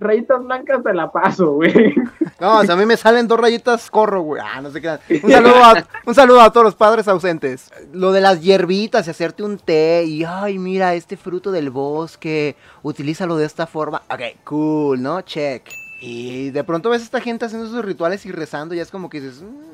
Rayitas 0.00 0.44
blancas 0.44 0.82
te 0.84 0.94
la 0.94 1.10
paso, 1.10 1.54
güey. 1.54 1.92
No, 2.38 2.60
a 2.60 2.76
mí 2.76 2.86
me 2.86 2.96
salen 2.96 3.26
dos 3.26 3.40
rayitas, 3.40 3.90
corro, 3.90 4.20
güey. 4.22 4.40
Ah, 4.44 4.60
no 4.60 4.70
sé 4.70 4.80
qué. 4.80 4.96
Un 5.24 5.30
saludo, 5.32 5.56
a, 5.56 5.86
un 6.06 6.14
saludo 6.14 6.40
a 6.40 6.52
todos 6.52 6.64
los 6.66 6.74
padres 6.76 7.08
ausentes. 7.08 7.68
Lo 7.92 8.12
de 8.12 8.20
las 8.20 8.40
hierbitas 8.40 9.08
y 9.08 9.10
hacerte 9.10 9.42
un 9.42 9.58
té 9.58 10.04
y, 10.06 10.22
ay, 10.22 10.56
mira, 10.60 10.94
este 10.94 11.16
fruto 11.16 11.50
del 11.50 11.70
bosque, 11.70 12.54
utilízalo 12.82 13.36
de 13.36 13.46
esta 13.46 13.66
forma. 13.66 14.02
Ok, 14.08 14.20
cool, 14.44 15.02
¿no? 15.02 15.20
Check. 15.22 15.64
Y 16.00 16.50
de 16.50 16.62
pronto 16.62 16.90
ves 16.90 17.00
a 17.02 17.04
esta 17.04 17.20
gente 17.20 17.46
haciendo 17.46 17.66
sus 17.68 17.84
rituales 17.84 18.24
y 18.24 18.30
rezando 18.30 18.76
y 18.76 18.78
es 18.78 18.92
como 18.92 19.10
que 19.10 19.20
dices, 19.20 19.42
"Mm, 19.42 19.67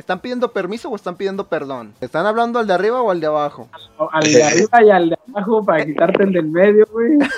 ¿están 0.00 0.18
pidiendo 0.20 0.50
permiso 0.50 0.88
o 0.88 0.96
están 0.96 1.14
pidiendo 1.14 1.44
perdón? 1.46 1.92
¿Están 2.00 2.26
hablando 2.26 2.58
al 2.58 2.66
de 2.66 2.72
arriba 2.74 3.00
o 3.02 3.10
al 3.10 3.20
de 3.20 3.26
abajo? 3.26 3.68
O 3.98 4.08
Al 4.10 4.24
de 4.24 4.42
arriba 4.42 4.82
y 4.84 4.90
al 4.90 5.10
de 5.10 5.18
abajo 5.28 5.64
para 5.64 5.84
quitarte 5.86 6.24
el 6.24 6.32
del 6.32 6.46
medio, 6.46 6.86
güey. 6.92 7.18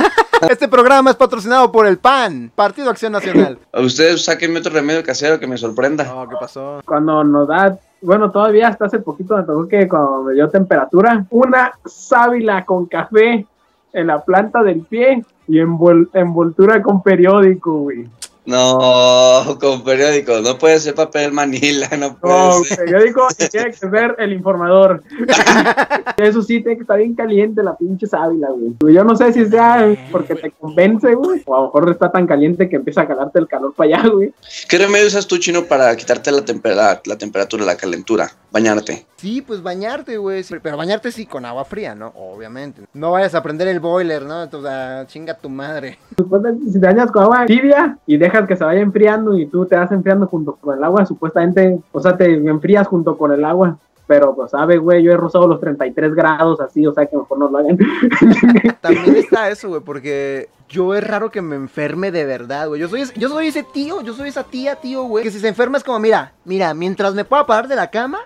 Este 0.49 0.67
programa 0.67 1.11
es 1.11 1.17
patrocinado 1.17 1.71
por 1.71 1.87
el 1.87 1.99
PAN, 1.99 2.51
Partido 2.55 2.91
Acción 2.91 3.13
Nacional. 3.13 3.59
Ustedes 3.75 4.25
sáquenme 4.25 4.59
otro 4.59 4.73
remedio 4.73 5.03
casero 5.05 5.39
que 5.39 5.47
me 5.47 5.57
sorprenda. 5.57 6.03
No, 6.05 6.29
¿qué 6.29 6.35
pasó? 6.41 6.81
Cuando 6.85 7.23
nos 7.23 7.47
da, 7.47 7.79
bueno, 8.01 8.31
todavía 8.33 8.67
hasta 8.69 8.87
hace 8.87 8.99
poquito 8.99 9.37
me 9.37 9.45
tocó 9.45 9.69
que 9.69 9.89
cuando 9.89 10.23
me 10.25 10.35
dio 10.35 10.49
temperatura, 10.49 11.25
una 11.31 11.73
sábila 11.85 12.65
con 12.65 12.87
café 12.87 13.47
en 13.93 14.07
la 14.09 14.25
planta 14.25 14.63
del 14.65 14.81
pie 14.81 15.25
y 15.47 15.59
envol- 15.59 16.09
envoltura 16.13 16.83
con 16.83 17.03
periódico, 17.05 17.73
güey. 17.79 18.09
No, 18.45 19.57
con 19.61 19.85
periódico, 19.85 20.41
no 20.41 20.59
puede 20.59 20.81
ser 20.81 20.95
papel 20.97 21.33
manila, 21.33 21.89
no 21.97 22.17
puede 22.19 22.35
No, 22.35 22.65
ser. 22.65 22.79
periódico 22.79 23.29
y 23.39 23.49
tiene 23.49 23.71
que 23.71 23.77
ser 23.77 24.17
el 24.19 24.33
informador. 24.33 25.03
Eso 26.17 26.43
sí, 26.43 26.61
tiene 26.61 26.77
que 26.77 26.83
estar 26.83 26.99
bien 26.99 27.15
caliente 27.15 27.63
la 27.63 27.77
pinche 27.77 28.07
sábila, 28.07 28.49
güey. 28.51 28.95
Yo 28.95 29.05
no 29.05 29.15
sé 29.17 29.33
si 29.33 29.47
sea 29.47 29.95
porque 30.11 30.35
te 30.35 30.51
convence, 30.51 31.15
güey. 31.15 31.43
O 31.47 31.55
a 31.55 31.59
lo 31.61 31.65
mejor 31.67 31.91
está 31.91 32.11
tan 32.11 32.27
caliente 32.27 32.69
que 32.69 32.77
empieza 32.77 33.03
a 33.03 33.09
calarte 33.09 33.39
el 33.39 33.47
calor 33.47 33.75
para 33.75 33.97
allá, 33.99 34.09
güey. 34.09 34.33
¿Qué 34.69 34.79
remedio 34.79 35.07
usas 35.07 35.27
tú, 35.27 35.39
chino, 35.39 35.65
para 35.65 35.95
quitarte 35.97 36.33
la, 36.33 36.45
tempera- 36.45 37.01
la 37.05 37.17
temperatura, 37.19 37.65
la 37.65 37.77
calentura? 37.77 38.31
Bañarte. 38.51 39.07
Sí, 39.23 39.41
pues 39.41 39.63
bañarte, 39.63 40.17
güey. 40.19 40.43
sí, 40.43 40.57
Pero 40.61 40.77
bañarte 40.77 41.13
sí 41.13 41.27
con 41.27 41.45
agua 41.45 41.65
fría, 41.65 41.95
¿no? 41.95 42.09
Obviamente. 42.17 42.83
No 42.93 43.13
vayas 43.13 43.37
a 43.37 43.43
prender 43.43 43.69
el 43.69 43.79
boiler, 43.79 44.25
¿no? 44.25 44.43
O 44.43 44.63
sea, 44.63 45.05
chinga 45.07 45.35
tu 45.35 45.49
madre. 45.49 45.97
Supuestamente, 46.17 46.73
si 46.73 46.81
te 46.81 46.87
bañas 46.87 47.09
con 47.13 47.23
agua 47.23 47.47
tibia 47.47 47.97
y 48.05 48.17
dejas 48.17 48.49
que 48.49 48.57
se 48.57 48.65
vaya 48.65 48.81
enfriando 48.81 49.39
y 49.39 49.47
tú 49.47 49.65
te 49.65 49.77
vas 49.77 49.93
enfriando 49.93 50.27
junto 50.27 50.57
con 50.57 50.77
el 50.77 50.83
agua, 50.83 51.07
supuestamente, 51.07 51.79
o 51.93 52.01
sea, 52.01 52.17
te 52.17 52.35
enfrías 52.35 52.89
junto 52.89 53.17
con 53.17 53.31
el 53.31 53.45
agua. 53.45 53.79
Pero, 54.09 54.35
pues, 54.35 54.51
sabe, 54.51 54.79
güey, 54.79 55.05
yo 55.05 55.13
he 55.13 55.17
rozado 55.17 55.47
los 55.47 55.61
33 55.61 56.13
grados 56.17 56.61
así, 56.61 56.85
o 56.85 56.93
sea, 56.93 57.07
que 57.07 57.17
mejor 57.17 57.39
no 57.39 57.49
lo 57.49 57.59
hagan. 57.59 57.79
También 58.81 59.15
está 59.17 59.49
eso, 59.49 59.69
güey, 59.69 59.81
porque 59.81 60.49
yo 60.69 60.95
es 60.95 61.07
raro 61.07 61.31
que 61.31 61.41
me 61.41 61.55
enferme 61.55 62.11
de 62.11 62.25
verdad, 62.25 62.67
güey. 62.69 62.81
Yo 62.81 62.89
soy, 62.89 63.03
ese- 63.03 63.19
yo 63.19 63.29
soy 63.29 63.47
ese 63.47 63.63
tío, 63.63 64.01
yo 64.03 64.13
soy 64.15 64.29
esa 64.31 64.43
tía, 64.43 64.75
tío, 64.75 65.05
güey. 65.05 65.23
Que 65.23 65.31
si 65.31 65.39
se 65.39 65.49
enferma 65.49 65.79
es 65.79 65.85
como, 65.85 66.01
mira, 66.01 66.33
mira, 66.45 66.75
mientras 66.75 67.15
me 67.15 67.25
pueda 67.25 67.47
parar 67.47 67.69
de 67.69 67.77
la 67.77 67.91
cama, 67.91 68.19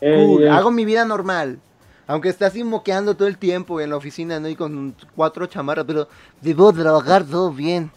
Eh, 0.00 0.48
hago 0.50 0.70
mi 0.70 0.84
vida 0.84 1.04
normal. 1.04 1.58
Aunque 2.06 2.28
esté 2.28 2.44
así 2.44 2.62
moqueando 2.64 3.16
todo 3.16 3.28
el 3.28 3.38
tiempo 3.38 3.80
en 3.80 3.90
la 3.90 3.96
oficina, 3.96 4.38
¿no? 4.38 4.48
Y 4.48 4.56
con 4.56 4.94
cuatro 5.16 5.46
chamarras, 5.46 5.86
pero 5.86 6.08
debo 6.42 6.72
trabajar 6.72 7.24
todo 7.24 7.50
bien. 7.50 7.90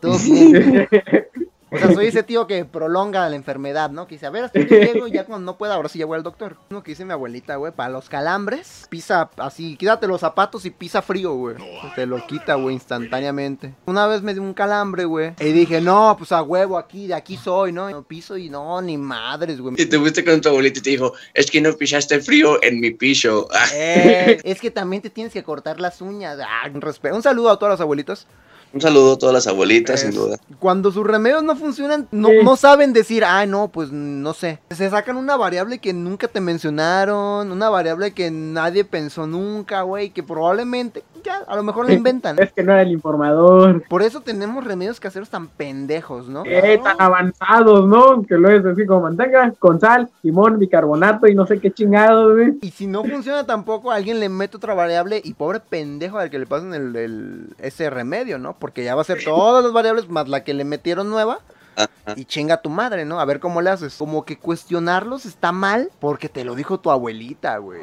Todo 0.00 0.18
bien. 0.18 0.88
O 1.72 1.78
sea, 1.78 1.92
soy 1.92 2.06
ese 2.08 2.22
tío 2.22 2.46
que 2.46 2.64
prolonga 2.64 3.28
la 3.28 3.36
enfermedad, 3.36 3.90
¿no? 3.90 4.06
Que 4.06 4.16
dice, 4.16 4.26
a 4.26 4.30
ver, 4.30 4.44
hasta 4.44 4.64
que 4.64 4.84
llego 4.84 5.06
y 5.06 5.12
ya 5.12 5.24
cuando 5.24 5.46
no 5.46 5.58
pueda, 5.58 5.74
ahora 5.74 5.88
sí 5.88 5.98
ya 5.98 6.06
voy 6.06 6.16
al 6.16 6.22
doctor. 6.22 6.56
Lo 6.70 6.82
que 6.82 6.92
dice 6.92 7.04
mi 7.04 7.12
abuelita, 7.12 7.56
güey, 7.56 7.72
para 7.72 7.90
los 7.90 8.08
calambres, 8.08 8.86
pisa 8.88 9.30
así, 9.38 9.76
quítate 9.76 10.06
los 10.06 10.20
zapatos 10.20 10.64
y 10.66 10.70
pisa 10.70 11.02
frío, 11.02 11.34
güey. 11.34 11.56
Te 11.94 12.06
lo 12.06 12.24
quita, 12.26 12.54
güey, 12.54 12.74
instantáneamente. 12.74 13.74
Una 13.86 14.06
vez 14.06 14.22
me 14.22 14.34
dio 14.34 14.42
un 14.42 14.54
calambre, 14.54 15.04
güey, 15.04 15.34
y 15.40 15.52
dije, 15.52 15.80
no, 15.80 16.14
pues 16.18 16.32
a 16.32 16.42
huevo, 16.42 16.78
aquí, 16.78 17.06
de 17.06 17.14
aquí 17.14 17.36
soy, 17.36 17.72
¿no? 17.72 17.90
No 17.90 18.02
piso 18.02 18.36
y 18.36 18.50
no, 18.50 18.80
ni 18.82 18.98
madres, 18.98 19.60
güey. 19.60 19.74
Y 19.78 19.86
te 19.86 19.98
fuiste 19.98 20.24
con 20.24 20.40
tu 20.40 20.48
abuelito 20.48 20.80
y 20.80 20.82
te 20.82 20.90
dijo, 20.90 21.14
es 21.34 21.50
que 21.50 21.60
no 21.60 21.72
pisaste 21.72 22.20
frío 22.20 22.62
en 22.62 22.80
mi 22.80 22.90
piso. 22.90 23.48
Eh, 23.74 24.38
es 24.44 24.60
que 24.60 24.70
también 24.70 25.00
te 25.02 25.08
tienes 25.08 25.32
que 25.32 25.42
cortar 25.42 25.80
las 25.80 26.00
uñas. 26.02 26.38
Ah, 26.40 26.68
un. 26.72 26.82
Un 27.12 27.22
saludo 27.22 27.50
a 27.50 27.58
todos 27.58 27.72
los 27.72 27.80
abuelitos. 27.80 28.26
Un 28.74 28.80
saludo 28.80 29.12
a 29.12 29.18
todas 29.18 29.34
las 29.34 29.46
abuelitas, 29.46 30.00
sin 30.00 30.12
duda. 30.12 30.38
Cuando 30.58 30.90
sus 30.92 31.06
remedios 31.06 31.42
no 31.42 31.56
funcionan, 31.56 32.08
no, 32.10 32.28
Sí. 32.28 32.34
no 32.42 32.56
saben 32.56 32.94
decir, 32.94 33.22
ah, 33.24 33.44
no, 33.44 33.68
pues 33.68 33.92
no 33.92 34.32
sé. 34.32 34.60
Se 34.70 34.88
sacan 34.88 35.18
una 35.18 35.36
variable 35.36 35.78
que 35.78 35.92
nunca 35.92 36.26
te 36.26 36.40
mencionaron, 36.40 37.52
una 37.52 37.68
variable 37.68 38.12
que 38.12 38.30
nadie 38.30 38.84
pensó 38.84 39.26
nunca, 39.26 39.82
güey, 39.82 40.08
que 40.10 40.22
probablemente 40.22 41.02
ya 41.22 41.38
a 41.46 41.56
lo 41.56 41.62
mejor 41.62 41.86
la 41.86 41.92
inventan. 41.94 42.38
Es 42.38 42.52
que 42.52 42.62
no 42.62 42.72
era 42.72 42.82
el 42.82 42.90
informador. 42.92 43.82
Por 43.88 44.02
eso 44.02 44.20
tenemos 44.20 44.64
remedios 44.64 45.00
caseros 45.00 45.28
tan 45.30 45.48
pendejos, 45.48 46.28
¿no? 46.28 46.42
Eh, 46.46 46.80
tan 46.82 47.00
avanzados, 47.00 47.86
¿no? 47.88 48.22
Que 48.24 48.34
luego 48.36 48.60
es 48.68 48.74
así 48.74 48.86
como 48.86 49.02
manteca 49.02 49.52
con 49.58 49.80
sal, 49.80 50.08
limón, 50.22 50.58
bicarbonato 50.58 51.26
y 51.26 51.34
no 51.34 51.46
sé 51.46 51.60
qué 51.60 51.70
chingados, 51.70 52.34
güey. 52.34 52.58
Y 52.62 52.70
si 52.70 52.86
no 52.86 53.04
funciona 53.04 53.44
tampoco, 53.46 53.90
alguien 53.90 54.20
le 54.20 54.28
mete 54.28 54.56
otra 54.56 54.74
variable 54.74 55.20
y 55.22 55.34
pobre 55.34 55.60
pendejo 55.60 56.18
al 56.18 56.30
que 56.30 56.38
le 56.38 56.46
pasen 56.46 56.74
el, 56.74 56.94
el- 56.96 57.46
ese 57.58 57.90
remedio, 57.90 58.38
¿no? 58.38 58.54
Porque 58.58 58.84
ya 58.84 58.94
va 58.94 59.02
a 59.02 59.04
ser 59.04 59.22
todas 59.24 59.62
las 59.64 59.72
variables 59.72 60.08
más 60.08 60.28
la 60.28 60.44
que 60.44 60.54
le 60.54 60.64
metieron 60.64 61.10
nueva. 61.10 61.38
Ajá. 61.74 61.88
Y 62.16 62.26
chinga 62.26 62.58
tu 62.60 62.68
madre, 62.68 63.06
¿no? 63.06 63.18
A 63.18 63.24
ver 63.24 63.40
cómo 63.40 63.62
le 63.62 63.70
haces. 63.70 63.96
Como 63.96 64.26
que 64.26 64.36
cuestionarlos 64.36 65.24
está 65.24 65.52
mal 65.52 65.88
porque 66.00 66.28
te 66.28 66.44
lo 66.44 66.54
dijo 66.54 66.78
tu 66.80 66.90
abuelita, 66.90 67.56
güey. 67.56 67.80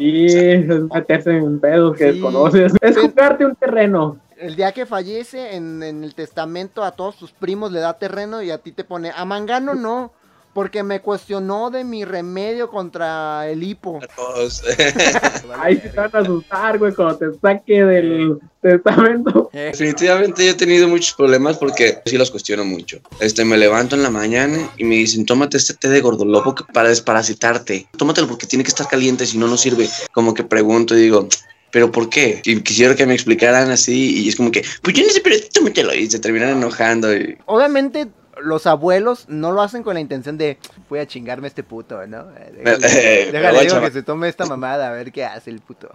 Sí, 0.00 0.26
es 0.26 0.66
meterse 0.66 1.36
en 1.36 1.60
pedos 1.60 1.96
que 1.96 2.04
Sí. 2.04 2.12
desconoces. 2.12 2.72
Es 2.80 2.96
comprarte 2.96 3.44
un 3.44 3.54
terreno. 3.54 4.18
El 4.38 4.56
día 4.56 4.72
que 4.72 4.86
fallece, 4.86 5.54
en, 5.56 5.82
en 5.82 6.02
el 6.02 6.14
testamento 6.14 6.82
a 6.82 6.92
todos 6.92 7.16
tus 7.16 7.32
primos 7.32 7.70
le 7.72 7.80
da 7.80 7.98
terreno 7.98 8.40
y 8.42 8.50
a 8.50 8.56
ti 8.58 8.72
te 8.72 8.84
pone, 8.84 9.12
a 9.14 9.24
Mangano 9.26 9.74
no, 9.74 10.12
porque 10.52 10.82
me 10.82 11.00
cuestionó 11.00 11.70
de 11.70 11.84
mi 11.84 12.04
remedio 12.04 12.68
contra 12.70 13.48
el 13.48 13.62
hipo. 13.62 14.00
Todos. 14.16 14.62
Ahí 15.58 15.76
sí 15.76 15.88
te 15.88 15.96
van 15.96 16.10
a 16.12 16.18
asustar, 16.18 16.78
güey, 16.78 16.92
cuando 16.94 17.16
te 17.16 17.26
saque 17.40 17.84
del 17.84 18.38
testamento. 18.60 19.50
Definitivamente 19.52 20.44
yo 20.44 20.50
he 20.52 20.54
tenido 20.54 20.88
muchos 20.88 21.14
problemas 21.14 21.56
porque 21.58 21.98
sí 22.04 22.16
los 22.18 22.30
cuestiono 22.30 22.64
mucho. 22.64 23.00
Este, 23.20 23.44
me 23.44 23.56
levanto 23.56 23.94
en 23.96 24.02
la 24.02 24.10
mañana 24.10 24.58
y 24.76 24.84
me 24.84 24.96
dicen, 24.96 25.24
tómate 25.24 25.56
este 25.56 25.74
té 25.74 25.88
de 25.88 26.00
gordolobo 26.00 26.54
que- 26.54 26.64
para 26.72 26.88
desparasitarte. 26.88 27.86
Tómatelo 27.96 28.26
porque 28.28 28.46
tiene 28.46 28.64
que 28.64 28.70
estar 28.70 28.88
caliente, 28.88 29.26
si 29.26 29.38
no, 29.38 29.46
no 29.46 29.56
sirve. 29.56 29.88
Como 30.12 30.34
que 30.34 30.42
pregunto 30.44 30.96
y 30.96 31.02
digo, 31.02 31.28
¿pero 31.70 31.92
por 31.92 32.10
qué? 32.10 32.42
Y 32.44 32.60
quisiera 32.62 32.96
que 32.96 33.06
me 33.06 33.14
explicaran 33.14 33.70
así 33.70 34.22
y 34.24 34.28
es 34.28 34.36
como 34.36 34.50
que, 34.50 34.64
pues 34.82 34.96
yo 34.96 35.04
no 35.06 35.10
sé, 35.12 35.20
pero 35.20 35.36
tómatelo. 35.52 35.94
Y 35.94 36.10
se 36.10 36.18
terminan 36.18 36.50
enojando 36.50 37.14
y... 37.14 37.38
Obviamente 37.46 38.08
los 38.42 38.66
abuelos 38.66 39.26
no 39.28 39.52
lo 39.52 39.62
hacen 39.62 39.82
con 39.82 39.94
la 39.94 40.00
intención 40.00 40.38
de 40.38 40.58
voy 40.88 40.98
a 40.98 41.06
chingarme 41.06 41.46
a 41.46 41.48
este 41.48 41.62
puto, 41.62 42.06
¿no? 42.06 42.26
Eh, 42.36 42.52
Déjale, 42.64 43.32
me 43.32 43.38
déjale, 43.38 43.60
digo 43.66 43.80
que 43.80 43.90
se 43.90 44.02
tome 44.02 44.28
esta 44.28 44.46
mamada 44.46 44.88
a 44.88 44.92
ver 44.92 45.12
qué 45.12 45.24
hace 45.24 45.50
el 45.50 45.60
puto. 45.60 45.90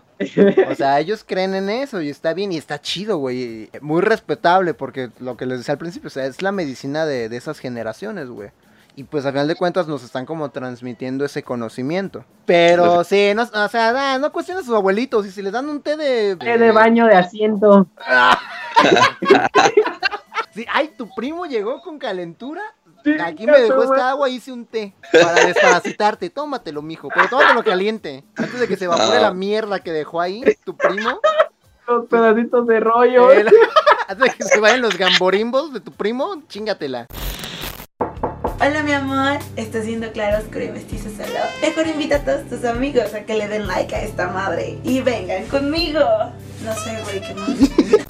O 0.69 0.75
sea, 0.75 0.99
ellos 0.99 1.23
creen 1.25 1.55
en 1.55 1.69
eso 1.69 2.01
y 2.01 2.09
está 2.09 2.33
bien 2.33 2.51
y 2.51 2.57
está 2.57 2.81
chido, 2.81 3.17
güey. 3.17 3.69
Muy 3.81 4.01
respetable 4.01 4.73
porque 4.73 5.09
lo 5.19 5.37
que 5.37 5.45
les 5.45 5.59
decía 5.59 5.73
al 5.73 5.79
principio, 5.79 6.07
o 6.07 6.11
sea, 6.11 6.25
es 6.25 6.41
la 6.41 6.51
medicina 6.51 7.05
de, 7.05 7.29
de 7.29 7.37
esas 7.37 7.59
generaciones, 7.59 8.29
güey. 8.29 8.49
Y 8.97 9.03
pues 9.03 9.25
al 9.25 9.33
final 9.33 9.49
de 9.49 9.55
cuentas 9.55 9.87
nos 9.89 10.03
están 10.03 10.25
como 10.25 10.49
transmitiendo 10.51 11.25
ese 11.25 11.43
conocimiento. 11.43 12.23
Pero 12.45 13.03
sí, 13.03 13.33
no, 13.35 13.43
o 13.43 13.67
sea, 13.67 13.91
nah, 13.91 14.17
no 14.17 14.31
cuestionen 14.31 14.63
a 14.63 14.65
sus 14.65 14.73
abuelitos. 14.73 15.25
Y 15.25 15.31
si 15.31 15.41
les 15.41 15.51
dan 15.51 15.67
un 15.67 15.81
té 15.81 15.97
de... 15.97 16.37
Té 16.37 16.57
de 16.57 16.71
baño 16.71 17.05
de 17.05 17.15
asiento. 17.15 17.87
Sí, 20.55 20.65
ay, 20.71 20.91
tu 20.97 21.09
primo 21.13 21.45
llegó 21.45 21.81
con 21.81 21.99
calentura. 21.99 22.61
Sí, 23.03 23.11
Aquí 23.21 23.45
me 23.45 23.59
dejó 23.59 23.83
esta 23.83 24.09
agua 24.11 24.29
y 24.29 24.35
hice 24.35 24.51
un 24.53 24.65
té 24.65 24.95
para 25.11 25.33
desparasitarte. 25.45 26.29
Tómatelo, 26.29 26.81
mijo, 26.81 27.09
pero 27.13 27.27
tómatelo 27.29 27.63
caliente. 27.63 28.23
Antes 28.37 28.59
de 28.61 28.67
que 28.67 28.77
se 28.77 28.85
evapore 28.85 29.17
Ah. 29.17 29.21
la 29.21 29.33
mierda 29.33 29.79
que 29.81 29.91
dejó 29.91 30.21
ahí 30.21 30.43
tu 30.63 30.75
primo. 30.77 31.19
Los 31.87 32.07
pedacitos 32.07 32.65
de 32.67 32.79
rollo. 32.79 33.31
El- 33.31 33.47
antes 34.07 34.31
de 34.31 34.37
que 34.37 34.43
se 34.43 34.59
vayan 34.61 34.81
los 34.81 34.97
gamborimbos 34.97 35.73
de 35.73 35.81
tu 35.81 35.91
primo, 35.91 36.41
chingatela. 36.47 37.05
Hola 38.61 38.81
mi 38.83 38.93
amor, 38.93 39.37
estás 39.57 39.85
viendo 39.85 40.11
Claro 40.13 40.39
Oscuro 40.39 40.63
y 40.63 40.69
Mestizo 40.69 41.09
Solo. 41.09 41.39
Mejor 41.61 41.85
invita 41.87 42.15
a 42.15 42.19
todos 42.23 42.47
tus 42.49 42.63
amigos 42.63 43.13
a 43.13 43.25
que 43.25 43.35
le 43.35 43.47
den 43.49 43.67
like 43.67 43.93
a 43.93 44.01
esta 44.01 44.29
madre 44.29 44.79
y 44.83 45.01
vengan 45.01 45.45
conmigo. 45.47 45.99
No 46.63 46.73
sé, 46.73 46.97
güey, 47.03 47.21
qué 47.21 47.35
más. 47.35 48.04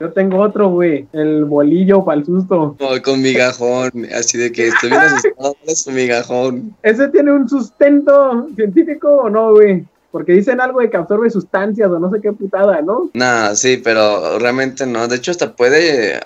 Yo 0.00 0.10
tengo 0.12 0.38
otro, 0.38 0.70
güey. 0.70 1.06
El 1.12 1.44
bolillo 1.44 2.02
para 2.02 2.18
el 2.20 2.24
susto. 2.24 2.74
Como 2.78 3.02
con 3.02 3.20
migajón, 3.20 3.90
así 4.16 4.38
de 4.38 4.50
que 4.50 4.68
estoy 4.68 4.88
bien 4.88 5.02
asustado 5.02 5.54
por 5.62 5.76
su 5.76 5.90
migajón. 5.90 6.74
¿Ese 6.82 7.08
tiene 7.08 7.32
un 7.32 7.46
sustento 7.46 8.48
científico 8.56 9.08
o 9.08 9.28
no, 9.28 9.52
güey? 9.52 9.84
Porque 10.10 10.32
dicen 10.32 10.58
algo 10.58 10.80
de 10.80 10.88
que 10.88 10.96
absorbe 10.96 11.28
sustancias 11.28 11.90
o 11.90 11.98
no 11.98 12.10
sé 12.10 12.20
qué 12.22 12.32
putada, 12.32 12.80
¿no? 12.80 13.10
Nah, 13.12 13.54
sí, 13.54 13.76
pero 13.76 14.38
realmente 14.38 14.86
no. 14.86 15.06
De 15.06 15.16
hecho, 15.16 15.32
hasta 15.32 15.54
puede 15.54 16.18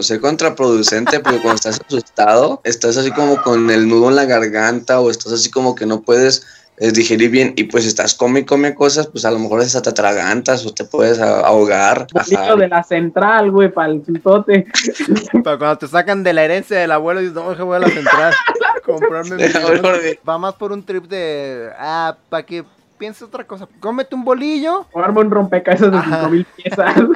ser 0.00 0.20
contraproducente 0.20 1.18
porque 1.18 1.42
cuando 1.42 1.56
estás 1.56 1.80
asustado, 1.84 2.60
estás 2.62 2.96
así 2.96 3.10
como 3.10 3.42
con 3.42 3.70
el 3.70 3.88
nudo 3.88 4.08
en 4.08 4.16
la 4.16 4.24
garganta 4.24 5.00
o 5.00 5.10
estás 5.10 5.32
así 5.32 5.50
como 5.50 5.74
que 5.74 5.84
no 5.84 6.02
puedes 6.02 6.46
es 6.78 6.94
digerir 6.94 7.30
bien 7.30 7.54
y 7.56 7.64
pues 7.64 7.86
estás 7.86 8.14
come 8.14 8.40
y 8.40 8.44
come 8.44 8.74
cosas, 8.74 9.06
pues 9.06 9.24
a 9.24 9.30
lo 9.30 9.38
mejor 9.38 9.60
hasta 9.60 9.82
te 9.82 9.90
atragantas 9.90 10.66
o 10.66 10.72
te 10.72 10.84
puedes 10.84 11.18
ahogar. 11.20 12.06
Bolillo 12.12 12.38
Ajá. 12.38 12.56
de 12.56 12.68
la 12.68 12.82
central, 12.82 13.50
güey, 13.50 13.72
para 13.72 13.92
el 13.92 14.04
sutote. 14.04 14.66
Pero 15.32 15.58
cuando 15.58 15.78
te 15.78 15.88
sacan 15.88 16.22
de 16.22 16.32
la 16.32 16.44
herencia 16.44 16.78
del 16.78 16.92
abuelo, 16.92 17.20
dices, 17.20 17.34
no, 17.34 17.54
voy 17.64 17.76
a 17.76 17.80
la 17.80 17.88
central. 17.88 18.34
comprarme 18.86 19.36
Va 20.28 20.38
más 20.38 20.54
por 20.54 20.72
un 20.72 20.82
trip 20.82 21.04
de. 21.06 21.70
Ah, 21.76 22.16
para 22.28 22.46
que 22.46 22.64
pienses 22.96 23.22
otra 23.22 23.44
cosa. 23.44 23.68
Cómete 23.80 24.14
un 24.14 24.24
bolillo. 24.24 24.86
O 24.92 25.00
arma 25.00 25.20
un 25.20 25.30
rompecabezas 25.30 25.90
de 25.90 25.98
Ajá. 25.98 26.28
5000 26.28 26.46
piezas. 26.56 26.94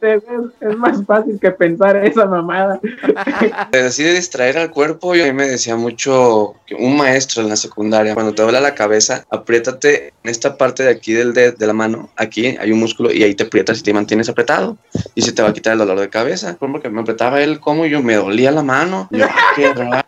Es, 0.00 0.22
es 0.60 0.76
más 0.76 1.04
fácil 1.04 1.38
que 1.40 1.50
pensar 1.50 1.96
esa 1.96 2.26
mamada. 2.26 2.80
Así 3.86 4.02
de 4.02 4.14
distraer 4.14 4.58
al 4.58 4.70
cuerpo, 4.70 5.14
yo 5.14 5.24
a 5.24 5.26
mí 5.26 5.32
me 5.32 5.46
decía 5.46 5.76
mucho 5.76 6.54
que 6.66 6.74
un 6.74 6.96
maestro 6.96 7.42
en 7.42 7.48
la 7.48 7.56
secundaria, 7.56 8.14
cuando 8.14 8.34
te 8.34 8.42
duele 8.42 8.60
la 8.60 8.74
cabeza, 8.74 9.24
apriétate 9.30 10.12
en 10.22 10.30
esta 10.30 10.56
parte 10.56 10.82
de 10.84 10.90
aquí 10.90 11.12
del 11.12 11.32
dedo, 11.32 11.52
de 11.52 11.66
la 11.66 11.72
mano, 11.72 12.10
aquí 12.16 12.56
hay 12.58 12.72
un 12.72 12.80
músculo 12.80 13.12
y 13.12 13.22
ahí 13.22 13.34
te 13.34 13.44
aprietas 13.44 13.80
y 13.80 13.82
te 13.82 13.94
mantienes 13.94 14.28
apretado 14.28 14.76
y 15.14 15.22
se 15.22 15.32
te 15.32 15.42
va 15.42 15.50
a 15.50 15.52
quitar 15.52 15.74
el 15.74 15.80
dolor 15.80 16.00
de 16.00 16.08
cabeza. 16.08 16.56
Fue 16.58 16.70
Porque 16.70 16.88
me 16.88 17.00
apretaba 17.00 17.40
él 17.40 17.60
como 17.60 17.86
yo 17.86 18.02
me 18.02 18.14
dolía 18.14 18.50
la 18.50 18.62
mano. 18.62 19.08
Yo, 19.10 19.26
qué 19.54 19.72
raro. 19.74 20.06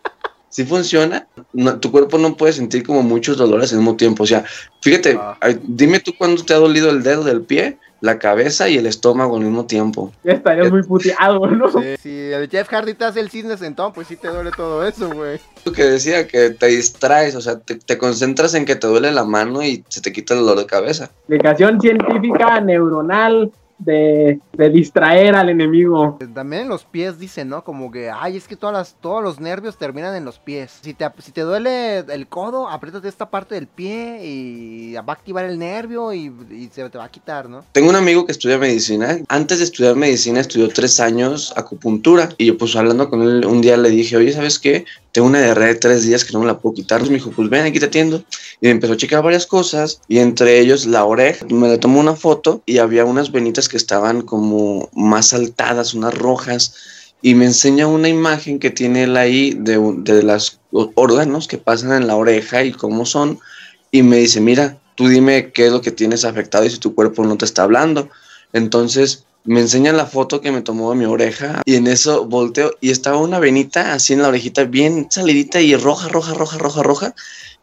Si 0.55 0.63
funciona, 0.63 1.27
No, 1.51 1.77
tu 1.81 1.91
cuerpo 1.91 2.17
no 2.17 2.37
puede 2.37 2.53
sentir 2.53 2.85
como 2.85 3.03
muchos 3.03 3.35
dolores 3.35 3.73
al 3.73 3.79
mismo 3.79 3.97
tiempo. 3.97 4.23
O 4.23 4.25
sea, 4.25 4.45
fíjate, 4.81 5.17
Ah. 5.19 5.37
ay, 5.41 5.59
dime 5.63 5.99
tú 5.99 6.13
cuándo 6.17 6.43
te 6.45 6.53
ha 6.53 6.57
dolido 6.57 6.89
el 6.91 7.03
dedo 7.03 7.25
del 7.25 7.41
pie, 7.41 7.77
la 7.99 8.19
cabeza 8.19 8.69
y 8.69 8.77
el 8.77 8.85
estómago 8.85 9.35
al 9.35 9.43
mismo 9.43 9.65
tiempo. 9.65 10.13
Ya 10.23 10.31
estarías 10.33 10.71
muy 10.71 10.83
puteado, 10.83 11.45
¿no? 11.47 11.69
Sí, 11.69 11.95
si 12.01 12.09
el 12.31 12.49
Jeff 12.49 12.69
Hardy 12.69 12.93
te 12.93 13.03
hace 13.03 13.19
el 13.19 13.29
cisne 13.29 13.57
sentón, 13.57 13.91
pues 13.91 14.07
sí 14.07 14.15
te 14.15 14.29
duele 14.29 14.51
todo 14.55 14.87
eso, 14.87 15.09
güey. 15.09 15.39
Lo 15.65 15.73
que 15.73 15.83
decía, 15.83 16.25
que 16.25 16.51
te 16.51 16.67
distraes, 16.67 17.35
o 17.35 17.41
sea, 17.41 17.59
te, 17.59 17.75
te 17.75 17.97
concentras 17.97 18.53
en 18.53 18.63
que 18.63 18.77
te 18.77 18.87
duele 18.87 19.11
la 19.11 19.25
mano 19.25 19.61
y 19.61 19.83
se 19.89 19.99
te 19.99 20.13
quita 20.13 20.35
el 20.35 20.39
dolor 20.41 20.57
de 20.59 20.65
cabeza. 20.67 21.09
Explicación 21.27 21.81
científica 21.81 22.61
neuronal 22.61 23.51
de, 23.77 24.39
de 24.53 24.69
distraer 24.69 25.35
al 25.35 25.49
enemigo. 25.49 26.17
También 26.33 26.63
en 26.63 26.69
los 26.69 26.83
pies 26.83 27.19
dicen, 27.19 27.49
¿no? 27.49 27.63
Como 27.63 27.91
que, 27.91 28.09
ay, 28.09 28.37
es 28.37 28.47
que 28.47 28.55
todas 28.55 28.73
las, 28.73 28.95
todos 29.01 29.23
los 29.23 29.39
nervios 29.39 29.77
terminan 29.77 30.15
en 30.15 30.25
los 30.25 30.39
pies. 30.39 30.79
Si 30.81 30.93
te, 30.93 31.05
si 31.19 31.31
te 31.31 31.41
duele 31.41 31.99
el 31.99 32.27
codo, 32.27 32.69
apriétate 32.69 33.07
esta 33.07 33.29
parte 33.29 33.55
del 33.55 33.67
pie 33.67 34.21
y 34.23 34.93
va 34.93 35.03
a 35.07 35.11
activar 35.11 35.45
el 35.45 35.59
nervio 35.59 36.13
y, 36.13 36.31
y 36.51 36.69
se 36.71 36.89
te 36.89 36.97
va 36.97 37.05
a 37.05 37.11
quitar, 37.11 37.49
¿no? 37.49 37.63
Tengo 37.71 37.89
un 37.89 37.95
amigo 37.95 38.25
que 38.25 38.31
estudia 38.31 38.57
medicina. 38.57 39.17
Antes 39.27 39.59
de 39.59 39.65
estudiar 39.65 39.95
medicina 39.95 40.39
estudió 40.39 40.69
tres 40.69 40.99
años 40.99 41.53
acupuntura. 41.55 42.29
Y 42.37 42.45
yo 42.47 42.57
pues 42.57 42.75
hablando 42.75 43.09
con 43.09 43.21
él 43.21 43.45
un 43.45 43.61
día 43.61 43.77
le 43.77 43.89
dije, 43.89 44.17
oye, 44.17 44.31
¿sabes 44.31 44.59
qué? 44.59 44.85
Tengo 45.15 45.29
una 45.29 45.41
diarrea 45.41 45.69
de 45.69 45.75
tres 45.75 46.03
días 46.03 46.25
que 46.25 46.33
no 46.33 46.41
me 46.41 46.45
la 46.45 46.59
puedo 46.59 46.75
quitar. 46.75 46.97
Entonces 46.97 47.11
me 47.11 47.19
dijo, 47.19 47.31
pues 47.33 47.49
ven, 47.49 47.65
aquí 47.65 47.79
te 47.79 47.85
atiendo. 47.85 48.25
Y 48.59 48.67
empezó 48.67 48.91
a 48.91 48.97
checar 48.97 49.23
varias 49.23 49.45
cosas. 49.45 50.01
Y 50.09 50.17
entre 50.17 50.59
ellos 50.59 50.85
la 50.85 51.05
oreja. 51.05 51.45
Me 51.49 51.69
le 51.69 51.77
tomó 51.77 52.01
una 52.01 52.17
foto 52.17 52.61
y 52.65 52.79
había 52.79 53.05
unas 53.05 53.31
venitas 53.31 53.69
que 53.69 53.77
estaban 53.77 54.23
como 54.23 54.89
más 54.93 55.27
saltadas, 55.27 55.93
unas 55.93 56.13
rojas. 56.17 56.75
Y 57.21 57.33
me 57.33 57.45
enseña 57.45 57.87
una 57.87 58.09
imagen 58.09 58.59
que 58.59 58.71
tiene 58.71 59.03
él 59.03 59.15
ahí 59.15 59.53
de, 59.57 59.79
de 59.99 60.21
los 60.21 60.59
órganos 60.71 61.47
que 61.47 61.59
pasan 61.59 61.93
en 61.93 62.07
la 62.07 62.17
oreja 62.17 62.65
y 62.65 62.73
cómo 62.73 63.05
son. 63.05 63.39
Y 63.91 64.03
me 64.03 64.17
dice, 64.17 64.41
mira, 64.41 64.81
tú 64.95 65.07
dime 65.07 65.53
qué 65.53 65.67
es 65.67 65.71
lo 65.71 65.81
que 65.81 65.91
tienes 65.91 66.25
afectado 66.25 66.65
y 66.65 66.71
si 66.71 66.77
tu 66.77 66.93
cuerpo 66.93 67.23
no 67.23 67.37
te 67.37 67.45
está 67.45 67.63
hablando. 67.63 68.09
Entonces 68.51 69.24
me 69.45 69.61
enseña 69.61 69.93
la 69.93 70.05
foto 70.05 70.41
que 70.41 70.51
me 70.51 70.61
tomó 70.61 70.89
de 70.91 70.97
mi 70.97 71.05
oreja 71.05 71.61
y 71.65 71.75
en 71.75 71.87
eso 71.87 72.25
volteo 72.25 72.71
y 72.81 72.89
estaba 72.91 73.17
una 73.17 73.39
venita 73.39 73.93
así 73.93 74.13
en 74.13 74.21
la 74.21 74.27
orejita 74.29 74.63
bien 74.63 75.07
salidita 75.09 75.61
y 75.61 75.75
roja, 75.75 76.07
roja, 76.09 76.33
roja, 76.33 76.57
roja, 76.57 76.83
roja. 76.83 77.15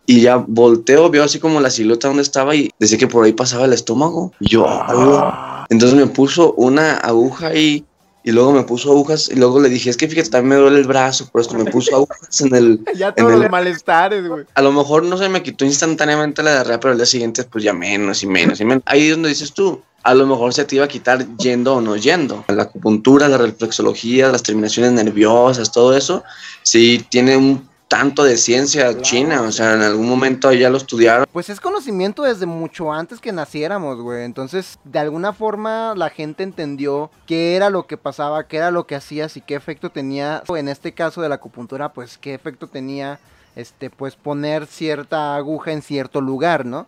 Y 0.05 0.21
ya 0.21 0.37
volteo, 0.37 1.11
veo 1.11 1.23
así 1.23 1.39
como 1.39 1.61
la 1.61 1.71
silueta 1.71 2.09
donde 2.09 2.23
estaba 2.25 2.57
y 2.57 2.71
decía 2.81 2.99
que 2.99 3.07
por 3.07 3.25
ahí 3.25 3.33
pasaba 3.33 3.67
el 3.67 3.73
estómago. 3.73 4.33
Y 4.41 4.49
yo, 4.51 4.67
"Ah". 4.69 5.67
entonces 5.71 5.97
me 5.97 6.07
puso 6.07 6.55
una 6.55 6.97
aguja 6.97 7.49
ahí 7.49 7.85
y 8.25 8.31
luego 8.33 8.53
me 8.53 8.63
puso 8.63 8.91
agujas 8.91 9.29
y 9.33 9.37
luego 9.37 9.61
le 9.61 9.69
dije, 9.69 9.91
es 9.91 9.97
que 9.97 10.09
fíjate, 10.09 10.31
también 10.31 10.49
me 10.51 10.57
duele 10.57 10.79
el 10.79 10.87
brazo, 10.87 11.29
por 11.31 11.41
eso 11.41 11.55
me 11.55 11.65
puso 11.71 11.95
agujas 11.97 12.41
en 12.41 12.55
el, 12.55 12.81
Ya 12.97 13.13
todos 13.13 13.33
los 13.33 13.51
malestares, 13.51 14.27
güey. 14.29 14.45
a 14.55 14.63
lo 14.63 14.73
mejor 14.73 15.05
no 15.05 15.17
se 15.17 15.29
me 15.29 15.43
quitó 15.43 15.65
instantáneamente 15.65 16.43
la 16.43 16.53
diarrea, 16.53 16.79
pero 16.81 16.93
el 16.93 16.99
día 16.99 17.07
siguiente 17.07 17.45
pues 17.45 17.63
ya 17.65 17.73
menos 17.73 18.23
y 18.23 18.27
menos 18.27 18.61
y 18.61 18.65
menos. 18.65 18.83
Ahí 18.87 19.07
es 19.07 19.13
donde 19.13 19.29
dices 19.29 19.53
tú, 19.53 19.83
a 20.03 20.15
lo 20.15 20.27
mejor 20.27 20.53
se 20.53 20.65
te 20.65 20.77
iba 20.77 20.85
a 20.85 20.89
quitar 20.89 21.27
yendo 21.37 21.77
o 21.77 21.81
no 21.81 21.97
yendo. 21.97 22.45
La 22.49 22.65
acupuntura, 22.65 23.29
la 23.29 23.39
reflexología, 23.39 24.29
las 24.29 24.43
terminaciones 24.43 24.93
nerviosas, 24.93 25.73
todo 25.73 25.97
eso, 25.97 26.25
sí 26.63 27.05
tiene 27.11 27.37
un 27.37 27.71
tanto 27.93 28.25
de 28.25 28.39
ciencia 28.39 29.03
china, 29.03 29.43
o 29.43 29.53
sea, 29.53 29.75
en 29.75 29.83
algún 29.83 30.09
momento 30.09 30.51
ya 30.51 30.71
lo 30.71 30.79
estudiaron. 30.79 31.27
Pues 31.31 31.51
es 31.51 31.61
conocimiento 31.61 32.23
desde 32.23 32.47
mucho 32.47 32.91
antes 32.91 33.21
que 33.21 33.33
naciéramos, 33.33 34.01
güey. 34.01 34.25
Entonces, 34.25 34.79
de 34.85 34.99
alguna 34.99 35.35
forma, 35.35 35.93
la 35.95 36.09
gente 36.09 36.43
entendió 36.43 37.11
qué 37.27 37.55
era 37.55 37.69
lo 37.69 37.87
que 37.87 37.99
pasaba, 37.99 38.49
qué 38.49 38.57
era 38.57 38.71
lo 38.71 38.87
que 38.87 38.95
hacías 38.95 39.37
y 39.37 39.43
qué 39.43 39.57
efecto 39.57 39.91
tenía. 39.91 40.43
En 40.49 40.69
este 40.69 40.93
caso 40.93 41.21
de 41.21 41.29
la 41.29 41.35
acupuntura, 41.35 41.93
pues 41.93 42.17
qué 42.17 42.33
efecto 42.33 42.67
tenía, 42.67 43.21
este, 43.57 43.91
pues 43.91 44.17
poner 44.17 44.67
cierta 44.67 45.37
aguja 45.37 45.73
en 45.73 45.83
cierto 45.83 46.23
lugar, 46.23 46.65
¿no? 46.65 46.87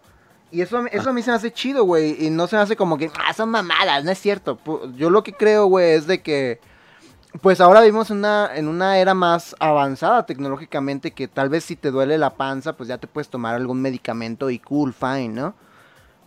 Y 0.55 0.63
eso, 0.63 0.79
a 0.79 0.83
mí- 0.83 0.91
eso 0.93 1.11
a 1.11 1.13
mí 1.13 1.21
se 1.23 1.31
me 1.31 1.37
hace 1.37 1.53
chido, 1.53 1.85
güey. 1.85 2.25
Y 2.27 2.31
no 2.31 2.47
se 2.47 2.57
me 2.57 2.63
hace 2.63 2.77
como 2.77 2.97
que, 2.97 3.11
ah, 3.27 3.33
son 3.35 3.51
mamadas, 3.51 4.05
no 4.05 4.11
es 4.11 4.19
cierto. 4.21 4.59
Yo 4.97 5.11
lo 5.11 5.23
que 5.25 5.33
creo, 5.33 5.67
güey, 5.67 5.91
es 5.93 6.07
de 6.07 6.23
que 6.23 6.61
pues 7.43 7.61
ahora 7.61 7.81
vivimos 7.81 8.13
en 8.13 8.19
una, 8.19 8.49
en 8.55 8.69
una 8.69 8.99
era 8.99 9.13
más 9.13 9.57
avanzada 9.59 10.25
tecnológicamente 10.25 11.11
que 11.11 11.27
tal 11.27 11.49
vez 11.49 11.65
si 11.65 11.75
te 11.75 11.91
duele 11.91 12.17
la 12.17 12.31
panza, 12.31 12.75
pues 12.77 12.89
ya 12.89 12.99
te 12.99 13.09
puedes 13.09 13.29
tomar 13.29 13.57
algún 13.57 13.83
medicamento 13.83 14.51
y 14.51 14.61
cool, 14.61 14.95
fine, 14.95 15.31
¿no? 15.31 15.55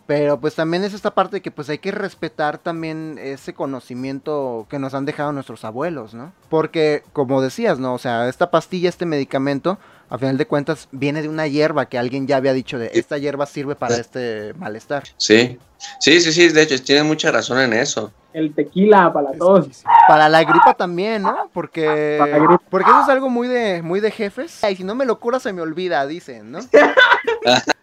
Pero 0.05 0.39
pues 0.41 0.55
también 0.55 0.83
es 0.83 0.93
esta 0.93 1.15
parte 1.15 1.37
de 1.37 1.41
que 1.41 1.49
pues 1.51 1.69
hay 1.69 1.77
que 1.77 1.91
respetar 1.91 2.57
también 2.57 3.17
ese 3.21 3.53
conocimiento 3.53 4.67
que 4.69 4.79
nos 4.79 4.93
han 4.93 5.05
dejado 5.05 5.31
nuestros 5.31 5.63
abuelos, 5.63 6.13
¿no? 6.13 6.33
Porque 6.49 7.03
como 7.13 7.41
decías, 7.41 7.79
¿no? 7.79 7.93
O 7.93 7.97
sea, 7.99 8.27
esta 8.27 8.51
pastilla, 8.51 8.89
este 8.89 9.05
medicamento, 9.05 9.79
a 10.09 10.17
final 10.17 10.37
de 10.37 10.47
cuentas 10.47 10.87
viene 10.91 11.21
de 11.21 11.29
una 11.29 11.47
hierba 11.47 11.87
que 11.87 11.97
alguien 11.97 12.27
ya 12.27 12.37
había 12.37 12.53
dicho 12.53 12.79
de 12.79 12.91
esta 12.93 13.17
hierba 13.17 13.45
sirve 13.45 13.75
para 13.75 13.97
este 13.97 14.53
malestar. 14.53 15.03
Sí, 15.17 15.57
sí, 15.99 16.21
sí, 16.21 16.31
sí, 16.31 16.49
de 16.49 16.61
hecho, 16.61 16.81
tienen 16.81 17.05
mucha 17.05 17.31
razón 17.31 17.59
en 17.59 17.73
eso. 17.73 18.11
El 18.33 18.53
tequila 18.53 19.11
para 19.11 19.31
tos. 19.33 19.83
Para 20.07 20.29
la 20.29 20.43
gripa 20.43 20.75
también, 20.75 21.23
¿no? 21.23 21.49
Porque 21.53 22.17
Para 22.19 22.31
la 22.31 22.37
gripa. 22.37 22.61
porque 22.69 22.89
eso 22.89 23.01
es 23.01 23.09
algo 23.09 23.29
muy 23.29 23.47
de 23.47 23.81
muy 23.81 23.99
de 23.99 24.11
jefes. 24.11 24.61
Y 24.69 24.75
si 24.75 24.83
no 24.83 24.95
me 24.95 25.05
lo 25.05 25.19
cura 25.19 25.39
se 25.39 25.53
me 25.53 25.61
olvida, 25.61 26.05
dicen, 26.05 26.51
¿no? 26.51 26.59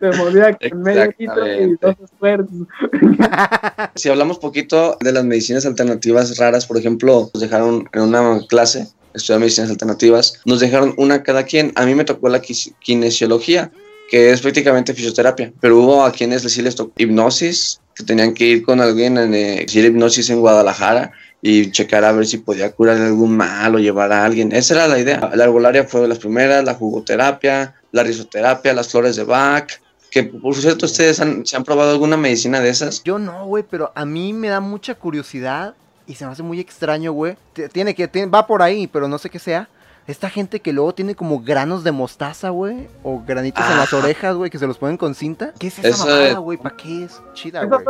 Se 0.00 0.10
movía 0.16 0.56
con 0.56 0.82
medio 0.82 1.12
litro 1.18 1.46
y 1.46 1.76
dos 1.80 1.96
esfuerzos. 2.02 2.50
Si 3.94 4.08
hablamos 4.08 4.38
poquito 4.38 4.96
de 5.00 5.12
las 5.12 5.24
medicinas 5.24 5.66
alternativas 5.66 6.36
raras, 6.38 6.66
por 6.66 6.76
ejemplo, 6.76 7.30
nos 7.32 7.40
dejaron 7.40 7.88
en 7.92 8.02
una 8.02 8.40
clase 8.48 8.88
estudiar 9.14 9.40
medicinas 9.40 9.70
alternativas, 9.70 10.40
nos 10.44 10.60
dejaron 10.60 10.94
una 10.96 11.22
cada 11.22 11.44
quien. 11.44 11.72
A 11.76 11.86
mí 11.86 11.94
me 11.94 12.04
tocó 12.04 12.28
la 12.28 12.40
kinesiología, 12.40 13.70
que 14.10 14.30
es 14.30 14.40
prácticamente 14.40 14.94
fisioterapia, 14.94 15.52
pero 15.60 15.78
hubo 15.78 16.04
a 16.04 16.12
quienes 16.12 16.44
les 16.56 16.74
tocó 16.74 16.92
hipnosis, 16.96 17.80
que 17.94 18.04
tenían 18.04 18.34
que 18.34 18.44
ir 18.44 18.64
con 18.64 18.80
alguien 18.80 19.16
en 19.18 19.34
eh, 19.34 19.66
hipnosis 19.72 20.30
en 20.30 20.40
Guadalajara 20.40 21.12
y 21.40 21.70
checar 21.70 22.04
a 22.04 22.12
ver 22.12 22.26
si 22.26 22.38
podía 22.38 22.72
curar 22.72 22.96
algún 22.96 23.36
mal 23.36 23.74
o 23.74 23.78
llevar 23.78 24.12
a 24.12 24.24
alguien. 24.24 24.50
Esa 24.52 24.74
era 24.74 24.88
la 24.88 24.98
idea. 24.98 25.30
La 25.34 25.44
herbolaria 25.44 25.84
fue 25.84 26.00
de 26.00 26.08
las 26.08 26.18
primeras, 26.18 26.64
la 26.64 26.74
jugoterapia, 26.74 27.74
la 27.92 28.02
risoterapia, 28.02 28.72
las 28.72 28.88
flores 28.88 29.16
de 29.16 29.24
Bach, 29.24 29.70
que 30.10 30.22
por 30.22 30.54
cierto, 30.54 30.86
¿ustedes 30.86 31.20
han, 31.20 31.44
se 31.44 31.56
han 31.56 31.64
probado 31.64 31.90
alguna 31.90 32.16
medicina 32.16 32.60
de 32.60 32.70
esas? 32.70 33.02
Yo 33.04 33.18
no, 33.18 33.46
güey, 33.46 33.64
pero 33.68 33.92
a 33.94 34.04
mí 34.04 34.32
me 34.32 34.48
da 34.48 34.60
mucha 34.60 34.94
curiosidad 34.94 35.74
y 36.06 36.14
se 36.14 36.26
me 36.26 36.32
hace 36.32 36.42
muy 36.42 36.60
extraño, 36.60 37.12
güey. 37.12 37.36
Tiene 37.72 37.94
que 37.94 38.08
tiene- 38.08 38.30
va 38.30 38.46
por 38.46 38.62
ahí, 38.62 38.86
pero 38.86 39.08
no 39.08 39.18
sé 39.18 39.30
qué 39.30 39.38
sea. 39.38 39.68
Esta 40.06 40.28
gente 40.28 40.60
que 40.60 40.74
luego 40.74 40.92
tiene 40.94 41.14
como 41.14 41.40
granos 41.40 41.82
de 41.82 41.90
mostaza, 41.90 42.50
güey, 42.50 42.88
o 43.02 43.22
granitos 43.26 43.64
en 43.70 43.78
las 43.78 43.90
orejas, 43.94 44.36
güey, 44.36 44.50
que 44.50 44.58
se 44.58 44.66
los 44.66 44.76
ponen 44.76 44.98
con 44.98 45.14
cinta. 45.14 45.54
¿Qué 45.58 45.68
es 45.68 45.78
esa 45.78 45.88
Eso 45.88 45.98
mamada, 46.06 46.38
güey? 46.38 46.58
¿Para 46.58 46.76
qué 46.76 47.04
es? 47.04 47.22
Chida, 47.32 47.64
güey. 47.64 47.80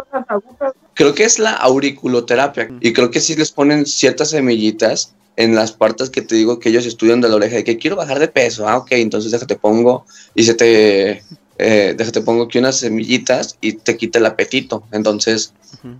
Creo 0.94 1.12
que 1.14 1.24
es 1.24 1.40
la 1.40 1.53
auriculoterapia 1.55 2.68
y 2.81 2.92
creo 2.92 3.11
que 3.11 3.20
sí 3.20 3.35
les 3.35 3.50
ponen 3.50 3.85
ciertas 3.85 4.31
semillitas 4.31 5.12
en 5.37 5.57
las 5.57 5.72
partes 5.72 6.11
que 6.11 6.22
te 6.22 6.37
digo 6.37 6.61
que 6.61 6.68
ellos 6.68 6.87
estudian 6.87 7.20
de 7.20 7.29
la 7.29 7.35
oreja 7.35 7.57
de 7.57 7.64
que 7.64 7.79
quiero 7.79 7.96
bajar 7.96 8.20
de 8.20 8.29
peso. 8.29 8.68
Ah, 8.68 8.77
ok, 8.77 8.92
entonces 8.92 9.33
déjate 9.33 9.57
pongo 9.57 10.07
y 10.37 10.44
se 10.44 10.55
te 10.55 11.24
eh, 11.59 11.95
déjate 11.97 12.21
pongo 12.23 12.45
aquí 12.45 12.59
unas 12.59 12.77
semillitas 12.79 13.57
y 13.61 13.75
te 13.75 13.97
quita 13.97 14.19
el 14.19 14.27
apetito. 14.27 14.85
Entonces, 14.93 15.53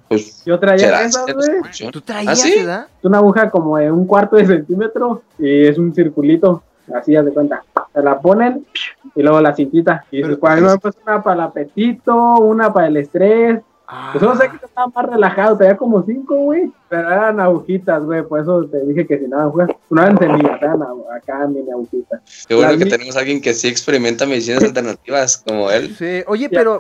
pues 0.09 0.43
Yo 0.45 0.59
traía 0.59 1.03
esas, 1.03 1.25
güey. 1.27 1.91
¿Tú 1.91 2.01
traías, 2.01 2.33
¿Ah, 2.33 2.37
sí? 2.37 2.55
verdad? 2.59 2.87
Es 2.99 3.05
una 3.05 3.19
aguja 3.19 3.51
como 3.51 3.77
de 3.79 3.91
un 3.91 4.07
cuarto 4.07 4.37
de 4.37 4.47
centímetro 4.47 5.23
y 5.39 5.67
es 5.67 5.79
un 5.79 5.95
circulito. 5.95 6.63
Así 6.95 7.17
haz 7.17 7.25
de 7.25 7.33
cuenta. 7.33 7.65
Se 7.95 8.03
la 8.03 8.21
ponen 8.21 8.67
y 9.15 9.23
luego 9.23 9.41
la 9.41 9.55
cintita. 9.55 10.05
Y 10.11 10.19
dices, 10.19 10.37
"Pues, 10.39 10.95
una 11.07 11.23
para 11.23 11.35
el 11.35 11.41
apetito, 11.41 12.15
una 12.37 12.73
para 12.73 12.89
el 12.89 12.97
estrés, 12.99 13.61
Ah, 13.87 14.11
Pues 14.13 14.25
no 14.25 14.35
sé 14.35 14.49
que 14.49 14.65
estaba 14.65 14.87
más 14.95 15.07
relajado, 15.07 15.59
tenía 15.59 15.77
como 15.77 16.03
cinco, 16.05 16.37
güey. 16.37 16.73
Pero 16.89 17.11
eran 17.11 17.39
agujitas, 17.39 18.03
güey. 18.03 18.23
Por 18.23 18.41
eso 18.41 18.65
te 18.65 18.81
dije 18.87 19.07
que 19.07 19.19
si 19.19 19.27
nada, 19.29 19.45
güey. 19.47 19.67
No 19.91 20.03
eran 20.03 20.17
semillas, 20.19 20.63
eran 20.63 20.81
acá 21.15 21.47
mini 21.47 21.71
agujitas. 21.71 22.21
Qué 22.49 22.55
bueno 22.55 22.71
Las 22.71 22.79
que 22.79 22.85
mi- 22.87 22.91
tenemos 22.91 23.17
a 23.17 23.19
alguien 23.21 23.43
que 23.43 23.53
sí 23.53 23.69
experimenta 23.69 24.25
medicinas 24.25 24.65
alternativas 24.65 25.37
como 25.47 25.71
él. 25.71 25.95
Sí, 25.97 26.23
oye, 26.27 26.49
pero 26.49 26.79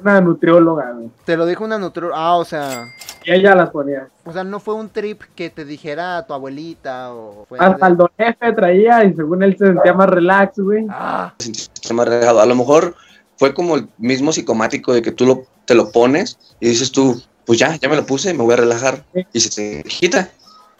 Una 0.00 0.20
nutrióloga, 0.20 0.92
güey. 0.92 1.10
te 1.24 1.36
lo 1.36 1.46
dijo 1.46 1.64
una 1.64 1.78
nutrióloga. 1.78 2.16
Ah, 2.20 2.36
o 2.36 2.44
sea, 2.44 2.84
Y 3.24 3.32
ella 3.32 3.54
las 3.56 3.70
ponía. 3.70 4.08
o 4.24 4.32
sea, 4.32 4.44
no 4.44 4.60
fue 4.60 4.74
un 4.74 4.88
trip 4.90 5.22
que 5.34 5.50
te 5.50 5.64
dijera 5.64 6.24
tu 6.26 6.34
abuelita 6.34 7.12
o 7.14 7.46
fue 7.48 7.58
Hasta 7.58 7.86
de- 7.86 7.90
el 7.92 7.96
don 7.96 8.08
jefe 8.16 8.52
traía 8.52 9.02
y 9.04 9.14
según 9.14 9.42
él 9.42 9.56
se 9.58 9.66
sentía 9.66 9.94
más 9.94 10.08
relax, 10.10 10.58
güey. 10.60 10.86
Ah, 10.90 11.32
Está 11.40 11.92
más 11.94 12.06
relajado. 12.06 12.40
A 12.40 12.46
lo 12.46 12.54
mejor 12.54 12.94
fue 13.36 13.54
como 13.54 13.76
el 13.76 13.88
mismo 13.98 14.32
psicomático 14.32 14.92
de 14.92 15.02
que 15.02 15.12
tú 15.12 15.26
lo, 15.26 15.44
te 15.64 15.74
lo 15.74 15.90
pones 15.90 16.38
y 16.60 16.68
dices 16.68 16.92
tú, 16.92 17.20
pues 17.44 17.58
ya, 17.58 17.76
ya 17.76 17.88
me 17.88 17.96
lo 17.96 18.06
puse, 18.06 18.34
me 18.34 18.42
voy 18.42 18.54
a 18.54 18.56
relajar 18.56 19.04
y 19.32 19.40
se 19.40 19.50
te 19.50 19.88
quita. 19.88 20.30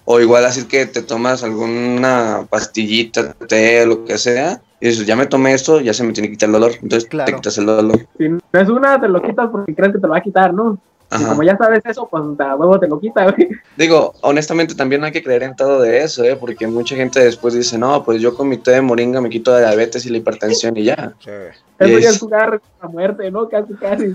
O 0.05 0.21
igual 0.21 0.45
así 0.45 0.65
que 0.65 0.87
te 0.87 1.03
tomas 1.03 1.43
alguna 1.43 2.47
pastillita, 2.49 3.33
té, 3.35 3.85
lo 3.85 4.05
que 4.05 4.19
sea, 4.19 4.63
y 4.81 4.89
dices, 4.89 5.05
ya 5.05 5.17
me 5.17 5.27
tomé 5.27 5.53
esto, 5.53 5.81
ya 5.81 5.93
se 5.93 6.05
me 6.05 6.13
tiene 6.13 6.29
que 6.29 6.35
quitar 6.35 6.49
el 6.49 6.53
dolor. 6.53 6.73
Entonces 6.81 7.09
Claro. 7.09 7.27
te 7.27 7.35
quitas 7.37 7.59
el 7.59 7.67
dolor. 7.67 8.07
Si 8.17 8.29
no 8.29 8.39
es 8.53 8.69
una, 8.69 9.01
te 9.01 9.09
lo 9.09 9.21
quitas 9.21 9.49
porque 9.51 9.75
crees 9.75 9.93
que 9.93 9.99
te 9.99 10.07
lo 10.07 10.13
va 10.13 10.19
a 10.19 10.23
quitar, 10.23 10.55
¿no? 10.55 10.79
Y 11.19 11.25
como 11.25 11.43
ya 11.45 11.57
sabes 11.57 11.83
eso, 11.85 12.09
pues 12.11 12.23
a 12.41 12.57
huevo 12.57 12.81
te 12.81 12.89
lo 12.89 12.99
quita, 12.99 13.31
güey. 13.31 13.49
Digo, 13.77 14.15
honestamente 14.23 14.75
también 14.75 15.01
no 15.01 15.07
hay 15.07 15.13
que 15.13 15.23
creer 15.23 15.45
en 15.45 15.55
todo 15.55 15.81
de 15.81 16.03
eso, 16.03 16.25
¿eh? 16.25 16.37
porque 16.37 16.67
mucha 16.67 16.97
gente 16.97 17.21
después 17.21 17.55
dice, 17.55 17.79
no, 17.79 18.03
pues 18.05 18.21
yo 18.21 18.35
con 18.35 18.49
mi 18.49 18.57
té 18.57 18.73
de 18.73 18.81
moringa 18.81 19.21
me 19.21 19.31
quito 19.31 19.53
la 19.53 19.61
diabetes 19.69 20.05
y 20.07 20.11
la 20.11 20.19
hipertensión 20.19 20.77
y 20.77 20.85
ya. 20.85 21.13
sí. 21.23 21.31
Eso 21.79 21.99
ya 21.99 22.09
es 22.09 22.19
jugar 22.19 22.59
a 22.81 22.89
muerte, 22.89 23.31
¿no? 23.31 23.51
Casi, 23.51 23.75
casi. 23.75 24.15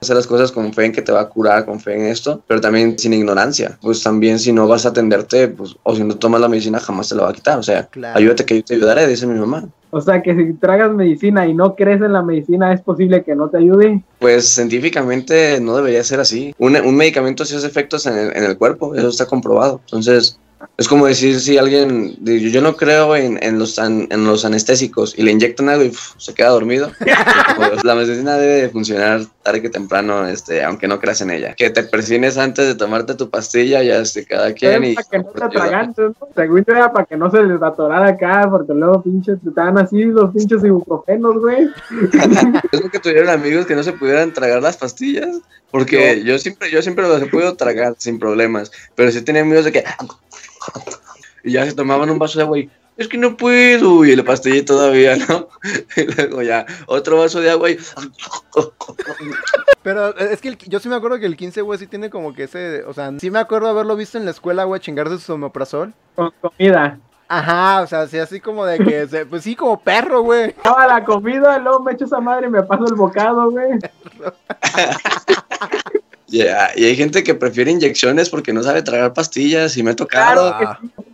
hacer 0.00 0.16
las 0.16 0.26
cosas 0.26 0.50
con 0.50 0.72
fe 0.72 0.86
en 0.86 0.92
que 0.92 1.02
te 1.02 1.12
va 1.12 1.20
a 1.20 1.28
curar, 1.28 1.64
con 1.64 1.78
fe 1.78 1.94
en 1.94 2.06
esto, 2.06 2.42
pero 2.48 2.60
también 2.60 2.98
sin 2.98 3.12
ignorancia. 3.14 3.78
Pues 3.80 4.02
también 4.02 4.40
si 4.40 4.52
no 4.52 4.66
vas 4.66 4.86
a 4.86 4.88
atenderte, 4.88 5.46
pues, 5.46 5.76
o 5.84 5.94
si 5.94 6.02
no 6.02 6.16
tomas 6.16 6.40
la 6.40 6.48
medicina, 6.48 6.80
jamás 6.80 7.08
te 7.08 7.14
la 7.14 7.22
va 7.22 7.30
a 7.30 7.32
quitar. 7.32 7.58
O 7.60 7.62
sea, 7.62 7.86
Claro. 7.86 8.18
ayúdate 8.18 8.44
que 8.44 8.56
yo 8.56 8.64
te 8.64 8.74
ayudaré, 8.74 9.06
dice 9.06 9.24
mi 9.28 9.38
mamá. 9.38 9.68
O 9.96 10.00
sea 10.02 10.20
que 10.20 10.36
si 10.36 10.52
tragas 10.52 10.92
medicina 10.92 11.46
y 11.46 11.54
no 11.54 11.74
crees 11.74 12.02
en 12.02 12.12
la 12.12 12.22
medicina, 12.22 12.70
es 12.70 12.82
posible 12.82 13.24
que 13.24 13.34
no 13.34 13.48
te 13.48 13.56
ayude. 13.56 14.02
Pues 14.18 14.46
científicamente 14.46 15.58
no 15.58 15.74
debería 15.74 16.04
ser 16.04 16.20
así. 16.20 16.54
Un, 16.58 16.76
un 16.76 16.94
medicamento 16.94 17.46
sí 17.46 17.56
hace 17.56 17.66
efectos 17.66 18.04
en 18.06 18.18
el, 18.18 18.36
en 18.36 18.44
el 18.44 18.58
cuerpo, 18.58 18.94
eso 18.94 19.08
está 19.08 19.24
comprobado. 19.24 19.80
Entonces, 19.86 20.38
es 20.78 20.88
como 20.88 21.06
decir 21.06 21.40
si 21.40 21.56
alguien, 21.58 22.16
yo 22.22 22.34
yo 22.34 22.60
no 22.60 22.76
creo 22.76 23.16
en, 23.16 23.38
en 23.42 23.58
los, 23.58 23.78
an- 23.78 24.06
en 24.10 24.24
los 24.24 24.44
anestésicos 24.44 25.14
y 25.18 25.22
le 25.22 25.32
inyectan 25.32 25.68
algo 25.68 25.84
y 25.84 25.92
se 26.18 26.34
queda 26.34 26.48
dormido. 26.50 26.90
Pues, 27.56 27.84
la 27.84 27.94
medicina 27.94 28.36
debe 28.36 28.62
de 28.62 28.68
funcionar 28.68 29.22
tarde 29.42 29.62
que 29.62 29.70
temprano, 29.70 30.26
este, 30.28 30.62
aunque 30.62 30.86
no 30.86 31.00
creas 31.00 31.22
en 31.22 31.30
ella. 31.30 31.54
Que 31.54 31.70
te 31.70 31.82
persines 31.84 32.36
antes 32.36 32.66
de 32.66 32.74
tomarte 32.74 33.14
tu 33.14 33.30
pastilla, 33.30 33.82
ya 33.82 33.98
este, 33.98 34.26
cada 34.26 34.52
quien. 34.52 34.84
Y, 34.84 34.94
para 34.94 35.08
que 35.08 35.18
no 35.18 35.30
te 35.30 35.44
atragantes, 35.44 36.06
¿no? 36.20 36.28
Según 36.34 36.64
yo 36.66 36.74
era 36.74 36.92
para 36.92 37.06
que 37.06 37.16
no 37.16 37.30
se 37.30 37.42
les 37.42 37.62
atorara 37.62 38.08
acá, 38.08 38.46
porque 38.50 38.74
luego 38.74 39.02
pinches 39.02 39.38
te 39.42 39.50
dan 39.54 39.78
así 39.78 40.04
los 40.04 40.32
pinches 40.34 40.62
ibuprofenos, 40.64 41.38
güey. 41.40 41.68
Es 42.72 42.80
porque 42.82 42.98
tuvieron 42.98 43.30
amigos 43.30 43.64
que 43.64 43.74
no 43.74 43.82
se 43.82 43.94
pudieran 43.94 44.32
tragar 44.34 44.62
las 44.62 44.76
pastillas. 44.76 45.38
Porque 45.70 46.22
yo 46.24 46.38
siempre, 46.38 46.70
yo 46.70 46.80
siempre 46.80 47.06
los 47.08 47.20
he 47.20 47.26
podido 47.26 47.54
tragar 47.56 47.94
sin 47.98 48.18
problemas. 48.18 48.70
Pero 48.94 49.10
sí 49.10 49.20
tenía 49.22 49.42
amigos 49.42 49.64
de 49.64 49.72
que. 49.72 49.84
Y 51.44 51.52
ya 51.52 51.64
se 51.64 51.74
tomaban 51.74 52.10
un 52.10 52.18
vaso 52.18 52.38
de 52.38 52.44
agua 52.44 52.58
y. 52.58 52.70
Es 52.96 53.08
que 53.08 53.18
no 53.18 53.36
puedo. 53.36 54.04
Y 54.04 54.16
la 54.16 54.24
pastilla 54.24 54.64
todavía, 54.64 55.16
¿no? 55.16 55.48
Y 55.96 56.04
luego 56.14 56.42
ya, 56.42 56.66
otro 56.86 57.18
vaso 57.18 57.40
de 57.40 57.50
agua 57.50 57.70
y. 57.70 57.78
Pero 59.82 60.08
eh, 60.18 60.28
es 60.32 60.40
que 60.40 60.48
el- 60.48 60.58
yo 60.58 60.80
sí 60.80 60.88
me 60.88 60.96
acuerdo 60.96 61.18
que 61.18 61.26
el 61.26 61.36
15, 61.36 61.60
güey, 61.60 61.78
sí 61.78 61.86
tiene 61.86 62.10
como 62.10 62.34
que 62.34 62.44
ese. 62.44 62.82
O 62.84 62.94
sea, 62.94 63.12
sí 63.18 63.30
me 63.30 63.38
acuerdo 63.38 63.68
haberlo 63.68 63.96
visto 63.96 64.18
en 64.18 64.24
la 64.24 64.30
escuela, 64.30 64.64
güey, 64.64 64.80
chingarse 64.80 65.18
su 65.18 65.34
omeprazol. 65.34 65.92
Con 66.14 66.32
comida. 66.40 66.98
Ajá, 67.28 67.82
o 67.82 67.86
sea, 67.88 68.06
sí, 68.06 68.18
así 68.18 68.40
como 68.40 68.64
de 68.64 68.78
que. 68.78 69.06
se- 69.08 69.26
pues 69.26 69.42
sí, 69.44 69.54
como 69.54 69.78
perro, 69.80 70.22
güey. 70.22 70.50
Acaba 70.50 70.86
la 70.86 71.04
comida, 71.04 71.58
luego 71.58 71.80
me 71.80 71.92
echo 71.92 72.06
esa 72.06 72.20
madre 72.20 72.46
y 72.46 72.50
me 72.50 72.62
paso 72.62 72.86
el 72.86 72.94
bocado, 72.94 73.50
güey. 73.50 73.72
Ya, 76.28 76.70
Y 76.74 76.84
hay 76.84 76.96
gente 76.96 77.22
que 77.22 77.34
prefiere 77.34 77.70
inyecciones 77.70 78.28
porque 78.30 78.52
no 78.52 78.62
sabe 78.62 78.82
tragar 78.82 79.12
pastillas. 79.14 79.76
Y 79.76 79.82
me 79.82 79.92
ha 79.92 79.96
tocado. 79.96 80.56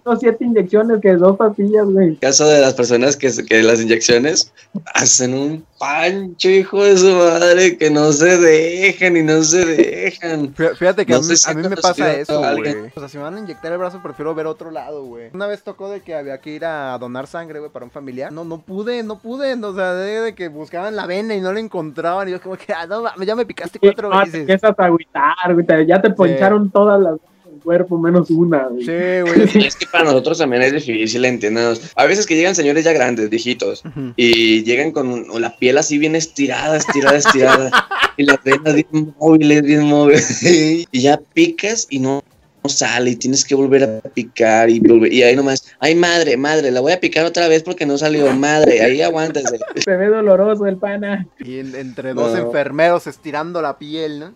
Son 0.05 0.19
siete 0.19 0.45
inyecciones 0.45 1.01
que 1.01 1.13
dos 1.15 1.37
pastillas, 1.37 1.87
güey. 1.87 2.09
El 2.09 2.19
caso 2.19 2.47
de 2.47 2.61
las 2.61 2.75
personas 2.75 3.17
que, 3.17 3.31
se- 3.31 3.45
que 3.45 3.63
las 3.63 3.81
inyecciones 3.81 4.53
hacen 4.95 5.35
un 5.35 5.65
pancho, 5.79 6.49
hijo 6.49 6.83
de 6.85 6.97
su 6.97 7.11
madre, 7.11 7.77
que 7.77 7.91
no 7.91 8.13
se 8.13 8.39
dejan 8.39 9.17
y 9.17 9.23
no 9.23 9.43
se 9.43 9.65
dejan. 9.65 10.55
Fí- 10.55 10.75
Fíjate 10.77 11.05
que 11.07 11.13
No 11.13 11.19
a, 11.19 11.23
mí, 11.23 11.35
a 11.47 11.55
mí 11.55 11.69
me 11.69 11.77
pasa 11.77 12.13
eso, 12.15 12.41
güey. 12.57 12.75
O 12.95 13.01
sea, 13.01 13.09
si 13.09 13.17
me 13.17 13.25
van 13.25 13.37
a 13.37 13.41
inyectar 13.41 13.71
el 13.73 13.79
brazo, 13.79 14.01
prefiero 14.03 14.35
ver 14.35 14.47
otro 14.47 14.71
lado, 14.71 15.05
güey. 15.05 15.31
Una 15.33 15.47
vez 15.47 15.63
tocó 15.63 15.91
de 15.91 16.01
que 16.01 16.15
había 16.15 16.39
que 16.39 16.51
ir 16.51 16.65
a 16.65 16.97
donar 16.99 17.27
sangre, 17.27 17.59
güey, 17.59 17.71
para 17.71 17.85
un 17.85 17.91
familiar. 17.91 18.33
No, 18.33 18.45
no 18.45 18.59
pude, 18.59 19.03
no 19.03 19.19
pude. 19.19 19.55
O 19.55 19.75
sea, 19.75 19.95
de, 19.95 20.21
de 20.21 20.35
que 20.35 20.49
buscaban 20.49 20.95
la 20.97 21.07
vena 21.07 21.35
y 21.35 21.41
no 21.41 21.53
la 21.53 21.61
encontraban. 21.61 22.29
Y 22.29 22.33
yo 22.33 22.41
como 22.41 22.57
que, 22.57 22.73
ah, 22.73 22.87
no, 22.87 23.03
ya 23.25 23.35
me 23.37 23.47
picaste 23.47 23.79
cuatro 23.79 24.09
No, 24.09 24.19
te 24.21 24.25
veces. 24.27 24.41
empiezas 24.41 24.75
a 24.79 24.85
agüitar, 24.85 25.53
güey. 25.53 25.87
Ya 25.87 26.01
te 26.01 26.11
poncharon 26.11 26.71
todas 26.71 27.01
las 27.01 27.19
cuerpo, 27.63 27.99
menos 27.99 28.31
una, 28.31 28.67
güey. 28.69 28.85
Sí, 28.85 28.91
güey. 29.55 29.67
Es 29.67 29.77
que 29.77 29.87
para 29.87 30.05
nosotros 30.05 30.39
también 30.39 30.63
es 30.63 30.73
difícil, 30.73 31.25
entiéndanos. 31.25 31.81
A 31.97 32.05
veces 32.07 32.27
que 32.27 32.37
llegan 32.37 32.55
señores 32.55 32.85
ya 32.85 32.93
grandes, 32.93 33.31
viejitos, 33.31 33.83
y 34.17 34.63
llegan 34.65 34.91
con 34.93 35.09
un- 35.09 35.41
la 35.41 35.57
piel 35.57 35.79
así 35.79 35.99
bien 35.99 36.17
estirada, 36.17 36.77
estirada, 36.77 37.17
estirada, 37.17 37.71
y 38.17 38.25
las 38.25 38.43
venas 38.45 38.75
bien 38.75 39.15
móviles, 39.19 39.63
bien 39.63 39.83
móviles, 39.85 40.43
y 40.43 40.87
ya 41.01 41.19
picas 41.33 41.87
y 41.91 41.99
no, 41.99 42.23
no 42.65 42.71
sale, 42.71 43.11
y 43.11 43.17
tienes 43.17 43.45
que 43.45 43.55
volver 43.57 43.83
a 43.85 44.09
picar 44.09 44.71
y 44.71 44.79
volver, 44.79 45.13
y 45.13 45.23
ahí 45.25 45.35
nomás, 45.35 45.73
ay 45.81 45.95
madre, 45.97 46.37
madre, 46.37 46.71
la 46.71 46.81
voy 46.81 46.93
a 46.93 47.01
picar 47.01 47.25
otra 47.25 47.49
vez 47.49 47.63
porque 47.65 47.87
no 47.87 47.99
salió, 47.99 48.33
madre, 48.35 48.81
ahí 48.83 49.03
aguántese. 49.03 49.59
Se 49.83 49.97
ve 49.97 50.07
doloroso 50.07 50.67
el 50.67 50.77
pana. 50.77 51.27
Y 51.41 51.59
en- 51.59 51.75
entre 51.75 52.15
dos 52.15 52.33
No. 52.35 52.39
enfermeros 52.47 53.07
estirando 53.09 53.61
la 53.63 53.79
piel, 53.79 54.21
¿no? 54.21 54.35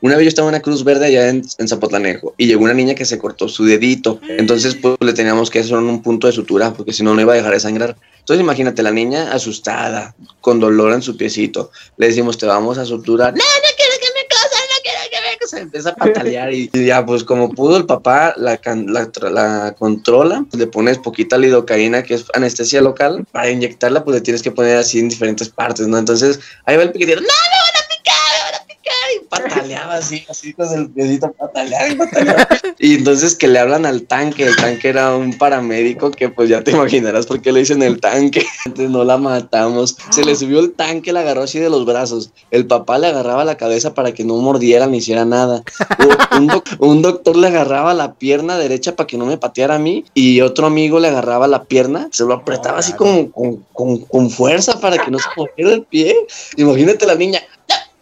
Una 0.00 0.16
vez 0.16 0.24
yo 0.24 0.28
estaba 0.28 0.48
en 0.48 0.54
una 0.54 0.62
Cruz 0.62 0.84
Verde 0.84 1.06
allá 1.06 1.28
en, 1.28 1.42
en 1.58 1.68
Zapotlanejo 1.68 2.34
y 2.36 2.46
llegó 2.46 2.64
una 2.64 2.74
niña 2.74 2.94
que 2.94 3.04
se 3.04 3.18
cortó 3.18 3.48
su 3.48 3.64
dedito. 3.64 4.20
Entonces, 4.28 4.74
pues 4.74 4.96
le 5.00 5.12
teníamos 5.12 5.50
que 5.50 5.60
hacer 5.60 5.74
un 5.76 6.02
punto 6.02 6.26
de 6.26 6.32
sutura 6.32 6.72
porque 6.72 6.92
si 6.92 7.02
no, 7.02 7.14
no 7.14 7.20
iba 7.20 7.32
a 7.32 7.36
dejar 7.36 7.52
de 7.52 7.60
sangrar. 7.60 7.96
Entonces, 8.18 8.42
imagínate 8.42 8.82
la 8.82 8.92
niña 8.92 9.32
asustada, 9.32 10.14
con 10.40 10.60
dolor 10.60 10.92
en 10.92 11.02
su 11.02 11.16
piecito. 11.16 11.72
Le 11.96 12.06
decimos, 12.06 12.38
te 12.38 12.46
vamos 12.46 12.78
a 12.78 12.84
suturar. 12.84 13.32
No, 13.32 13.38
no 13.42 13.68
quiero 13.76 13.92
que 14.00 14.08
me 14.14 14.28
cosan, 14.28 14.60
no 14.70 14.76
quiero 14.82 14.98
que 15.10 15.16
me 15.28 15.38
cosan. 15.38 15.58
Empieza 15.62 15.88
a 15.90 15.94
patalear 15.96 16.52
y, 16.52 16.70
y 16.72 16.84
ya, 16.86 17.04
pues 17.04 17.24
como 17.24 17.50
pudo 17.50 17.76
el 17.76 17.84
papá, 17.84 18.32
la, 18.36 18.60
la, 18.64 19.10
la 19.30 19.74
controla. 19.76 20.46
Le 20.52 20.68
pones 20.68 20.98
poquita 20.98 21.36
lidocaína, 21.36 22.04
que 22.04 22.14
es 22.14 22.24
anestesia 22.34 22.80
local. 22.80 23.26
Para 23.32 23.50
inyectarla, 23.50 24.04
pues 24.04 24.14
le 24.14 24.20
tienes 24.20 24.42
que 24.42 24.52
poner 24.52 24.76
así 24.76 25.00
en 25.00 25.08
diferentes 25.08 25.48
partes, 25.48 25.88
¿no? 25.88 25.98
Entonces, 25.98 26.38
ahí 26.64 26.76
va 26.76 26.84
el 26.84 26.92
piquetero. 26.92 27.22
No, 27.22 27.26
me 27.26 27.32
van 27.32 27.82
a 27.82 27.88
picar, 27.88 28.14
me 28.36 28.52
van 28.52 28.62
a 28.62 28.66
picar. 28.68 28.94
Y 29.16 29.21
pataleaba 29.40 29.94
así, 29.94 30.24
así 30.28 30.52
con 30.52 30.68
el 30.72 30.92
dedito, 30.94 31.32
pataleaba 31.32 31.88
y 31.88 31.94
pataleaba. 31.96 32.48
Y 32.78 32.96
entonces 32.96 33.34
que 33.34 33.48
le 33.48 33.58
hablan 33.58 33.86
al 33.86 34.02
tanque, 34.02 34.44
el 34.44 34.56
tanque 34.56 34.88
era 34.88 35.14
un 35.16 35.32
paramédico 35.38 36.10
que 36.10 36.28
pues 36.28 36.48
ya 36.50 36.62
te 36.62 36.72
imaginarás 36.72 37.26
por 37.26 37.40
qué 37.40 37.50
le 37.52 37.60
dicen 37.60 37.82
el 37.82 38.00
tanque. 38.00 38.44
Entonces 38.66 38.90
no 38.90 39.04
la 39.04 39.16
matamos. 39.16 39.96
Se 40.10 40.24
le 40.24 40.36
subió 40.36 40.60
el 40.60 40.72
tanque, 40.72 41.12
la 41.12 41.20
agarró 41.20 41.42
así 41.42 41.58
de 41.58 41.70
los 41.70 41.84
brazos. 41.86 42.30
El 42.50 42.66
papá 42.66 42.98
le 42.98 43.06
agarraba 43.06 43.44
la 43.44 43.56
cabeza 43.56 43.94
para 43.94 44.12
que 44.12 44.24
no 44.24 44.36
mordiera 44.36 44.86
ni 44.86 44.98
hiciera 44.98 45.24
nada. 45.24 45.62
U- 45.98 46.36
Un, 46.36 46.46
doc- 46.48 46.76
un 46.78 47.02
doctor 47.02 47.36
le 47.36 47.46
agarraba 47.48 47.94
la 47.94 48.14
pierna 48.14 48.56
derecha 48.58 48.96
para 48.96 49.06
que 49.06 49.16
no 49.16 49.26
me 49.26 49.38
pateara 49.38 49.76
a 49.76 49.78
mí 49.78 50.04
y 50.14 50.40
otro 50.40 50.66
amigo 50.66 50.98
le 51.00 51.08
agarraba 51.08 51.46
la 51.46 51.64
pierna, 51.64 52.08
se 52.10 52.24
lo 52.24 52.34
apretaba 52.34 52.78
así 52.78 52.92
como 52.94 53.30
con, 53.30 53.56
con, 53.72 53.98
con 53.98 54.30
fuerza 54.30 54.80
para 54.80 54.98
que 54.98 55.10
no 55.10 55.18
se 55.18 55.28
moviera 55.36 55.72
el 55.72 55.82
pie. 55.84 56.14
Imagínate 56.56 57.06
la 57.06 57.14
niña, 57.14 57.40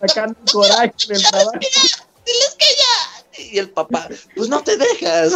Sacando 0.00 0.36
coraje 0.52 0.92
del 1.08 1.22
trabajo. 1.22 1.52
diles 1.58 2.56
que 2.58 2.66
ya. 2.66 3.52
Y 3.52 3.58
el 3.58 3.70
papá, 3.70 4.08
pues 4.34 4.48
no 4.48 4.62
te 4.62 4.76
dejas. 4.76 5.32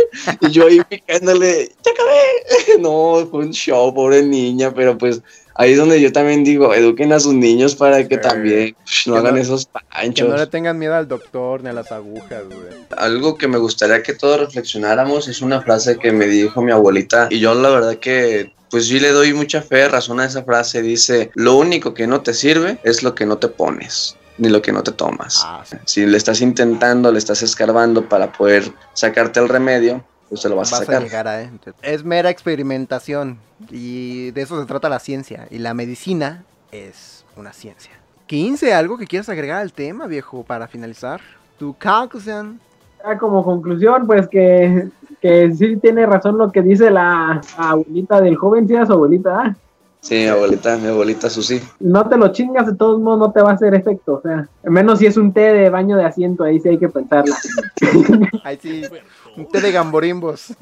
y 0.40 0.50
yo 0.50 0.66
ahí 0.66 0.80
picándole, 0.84 1.72
te 1.82 1.90
acabé. 1.90 2.78
No, 2.78 3.26
fue 3.30 3.40
un 3.40 3.52
show, 3.52 3.92
pobre 3.92 4.22
niña, 4.22 4.72
pero 4.74 4.96
pues 4.96 5.20
ahí 5.54 5.72
es 5.72 5.78
donde 5.78 6.00
yo 6.00 6.12
también 6.12 6.44
digo, 6.44 6.74
eduquen 6.74 7.12
a 7.12 7.20
sus 7.20 7.34
niños 7.34 7.74
para 7.76 8.06
que 8.08 8.16
Sí. 8.16 8.20
también 8.20 8.76
no 9.06 9.12
Que 9.14 9.18
hagan 9.18 9.34
no- 9.34 9.40
esos 9.40 9.66
Que 9.66 9.72
panchos. 9.90 10.28
no 10.28 10.36
le 10.36 10.46
tengan 10.46 10.78
miedo 10.78 10.94
al 10.94 11.08
doctor 11.08 11.62
ni 11.62 11.68
a 11.70 11.72
las 11.72 11.90
agujas, 11.92 12.44
güey. 12.46 12.82
Algo 12.96 13.36
que 13.36 13.48
me 13.48 13.58
gustaría 13.58 14.02
que 14.02 14.14
todos 14.14 14.40
reflexionáramos 14.40 15.28
es 15.28 15.42
una 15.42 15.60
frase 15.62 15.98
que 15.98 16.12
me 16.12 16.26
dijo 16.26 16.62
mi 16.62 16.72
abuelita 16.72 17.28
y 17.30 17.38
yo 17.40 17.54
la 17.54 17.70
verdad 17.70 17.96
que 17.96 18.52
pues 18.70 18.86
sí 18.88 18.98
le 19.00 19.10
doy 19.10 19.34
mucha 19.34 19.60
fe, 19.60 19.86
razón 19.86 20.18
a 20.20 20.24
esa 20.24 20.44
frase, 20.44 20.80
dice, 20.80 21.30
lo 21.34 21.56
único 21.56 21.92
que 21.92 22.06
no 22.06 22.22
te 22.22 22.32
sirve 22.32 22.78
es 22.84 23.02
lo 23.02 23.14
que 23.14 23.26
no 23.26 23.36
te 23.36 23.48
pones, 23.48 24.16
ni 24.38 24.48
lo 24.48 24.62
que 24.62 24.72
no 24.72 24.82
te 24.82 24.92
tomas. 24.92 25.42
Ah, 25.44 25.62
sí. 25.68 25.76
Si 25.84 26.06
le 26.06 26.16
estás 26.16 26.40
intentando, 26.40 27.12
le 27.12 27.18
estás 27.18 27.42
escarbando 27.42 28.08
para 28.08 28.32
poder 28.32 28.72
sacarte 28.94 29.40
el 29.40 29.50
remedio, 29.50 30.02
pues 30.32 30.44
lo 30.46 30.56
vas, 30.56 30.70
Vas 30.70 30.80
a 30.80 30.82
a 30.82 30.86
sacar. 30.86 31.02
llegar 31.02 31.28
a, 31.28 31.42
¿eh? 31.42 31.50
Es 31.82 32.04
mera 32.04 32.30
experimentación 32.30 33.38
y 33.70 34.30
de 34.30 34.42
eso 34.42 34.58
se 34.58 34.66
trata 34.66 34.88
la 34.88 34.98
ciencia. 34.98 35.46
Y 35.50 35.58
la 35.58 35.74
medicina 35.74 36.44
es 36.70 37.24
una 37.36 37.52
ciencia. 37.52 37.92
15, 38.26 38.72
algo 38.72 38.96
que 38.96 39.06
quieras 39.06 39.28
agregar 39.28 39.60
al 39.60 39.74
tema, 39.74 40.06
viejo, 40.06 40.42
para 40.42 40.66
finalizar. 40.68 41.20
Tu 41.58 41.74
conclusión. 41.74 42.60
Ah, 43.04 43.18
como 43.18 43.44
conclusión, 43.44 44.06
pues 44.06 44.26
que, 44.28 44.88
que 45.20 45.52
sí 45.54 45.76
tiene 45.76 46.06
razón 46.06 46.38
lo 46.38 46.50
que 46.50 46.62
dice 46.62 46.90
la 46.90 47.42
abuelita 47.58 48.20
del 48.22 48.36
joven, 48.36 48.66
sí, 48.66 48.74
a 48.76 48.86
su 48.86 48.92
abuelita. 48.92 49.38
¿ah? 49.38 49.56
Sí, 50.02 50.16
mi 50.16 50.26
abuelita, 50.26 50.76
mi 50.78 50.88
abuelita 50.88 51.30
Susi. 51.30 51.60
No 51.78 52.08
te 52.08 52.16
lo 52.16 52.32
chingas, 52.32 52.66
de 52.66 52.74
todos 52.74 53.00
modos 53.00 53.20
no 53.20 53.32
te 53.32 53.40
va 53.40 53.50
a 53.50 53.54
hacer 53.54 53.72
efecto. 53.72 54.14
O 54.14 54.20
sea, 54.20 54.48
menos 54.64 54.98
si 54.98 55.06
es 55.06 55.16
un 55.16 55.32
té 55.32 55.52
de 55.52 55.70
baño 55.70 55.96
de 55.96 56.04
asiento, 56.04 56.42
ahí 56.42 56.58
sí 56.58 56.70
hay 56.70 56.78
que 56.78 56.88
pensarla. 56.88 57.36
Ahí 58.44 58.58
sí, 58.60 58.82
un 59.36 59.46
té 59.46 59.60
de 59.60 59.70
gamborimbos. 59.70 60.54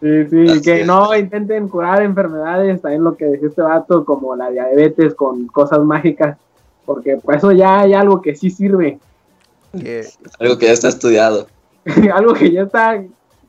Sí, 0.00 0.26
sí, 0.30 0.48
Así 0.48 0.60
que 0.60 0.82
es. 0.82 0.86
no 0.86 1.16
intenten 1.16 1.66
curar 1.68 2.02
enfermedades, 2.02 2.82
también 2.82 3.04
lo 3.04 3.16
que 3.16 3.24
decía 3.24 3.48
este 3.48 3.62
vato, 3.62 4.04
como 4.04 4.36
la 4.36 4.50
diabetes 4.50 5.14
con 5.14 5.46
cosas 5.46 5.80
mágicas, 5.80 6.36
porque 6.84 7.16
pues 7.16 7.38
eso 7.38 7.52
ya 7.52 7.80
hay 7.80 7.94
algo 7.94 8.20
que 8.20 8.36
sí 8.36 8.50
sirve, 8.50 8.98
Algo 10.38 10.58
que 10.58 10.66
ya 10.66 10.72
está 10.72 10.88
estudiado. 10.88 11.48
algo 12.14 12.34
que 12.34 12.52
ya 12.52 12.62
está, 12.64 13.02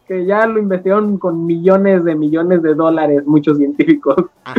que 0.10 0.26
ya 0.26 0.48
lo 0.48 0.58
investigaron 0.60 1.19
con 1.19 1.45
millones 1.45 2.04
de 2.04 2.15
millones 2.15 2.63
de 2.63 2.74
dólares 2.74 3.22
muchos 3.28 3.58
científicos. 3.60 4.15
ajá. 4.43 4.58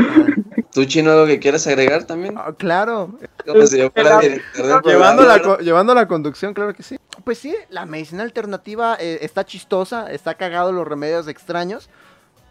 ¿Tú, 0.73 0.85
Chino, 0.85 1.11
algo 1.11 1.27
que 1.27 1.41
quieras 1.41 1.67
agregar 1.67 2.05
también? 2.05 2.35
Ah, 2.39 2.53
claro, 2.57 3.11
Como 3.45 3.67
si 3.67 3.79
yo 3.79 3.91
fuera 3.91 4.21
el 4.21 4.29
director 4.31 4.67
del 4.67 4.81
Llevando 4.93 5.25
la, 5.25 5.43
co- 5.43 5.59
llevando 5.59 5.93
la 5.93 6.07
conducción, 6.07 6.55
claro 6.55 6.73
que 6.73 6.85
sí. 6.85 6.97
Pues 7.25 7.39
sí, 7.39 7.53
la 7.69 7.85
medicina 7.85 8.23
alternativa 8.23 8.97
eh, 9.01 9.19
está 9.23 9.45
chistosa, 9.45 10.13
está 10.13 10.35
cagado 10.35 10.71
los 10.71 10.87
remedios 10.87 11.27
extraños, 11.27 11.91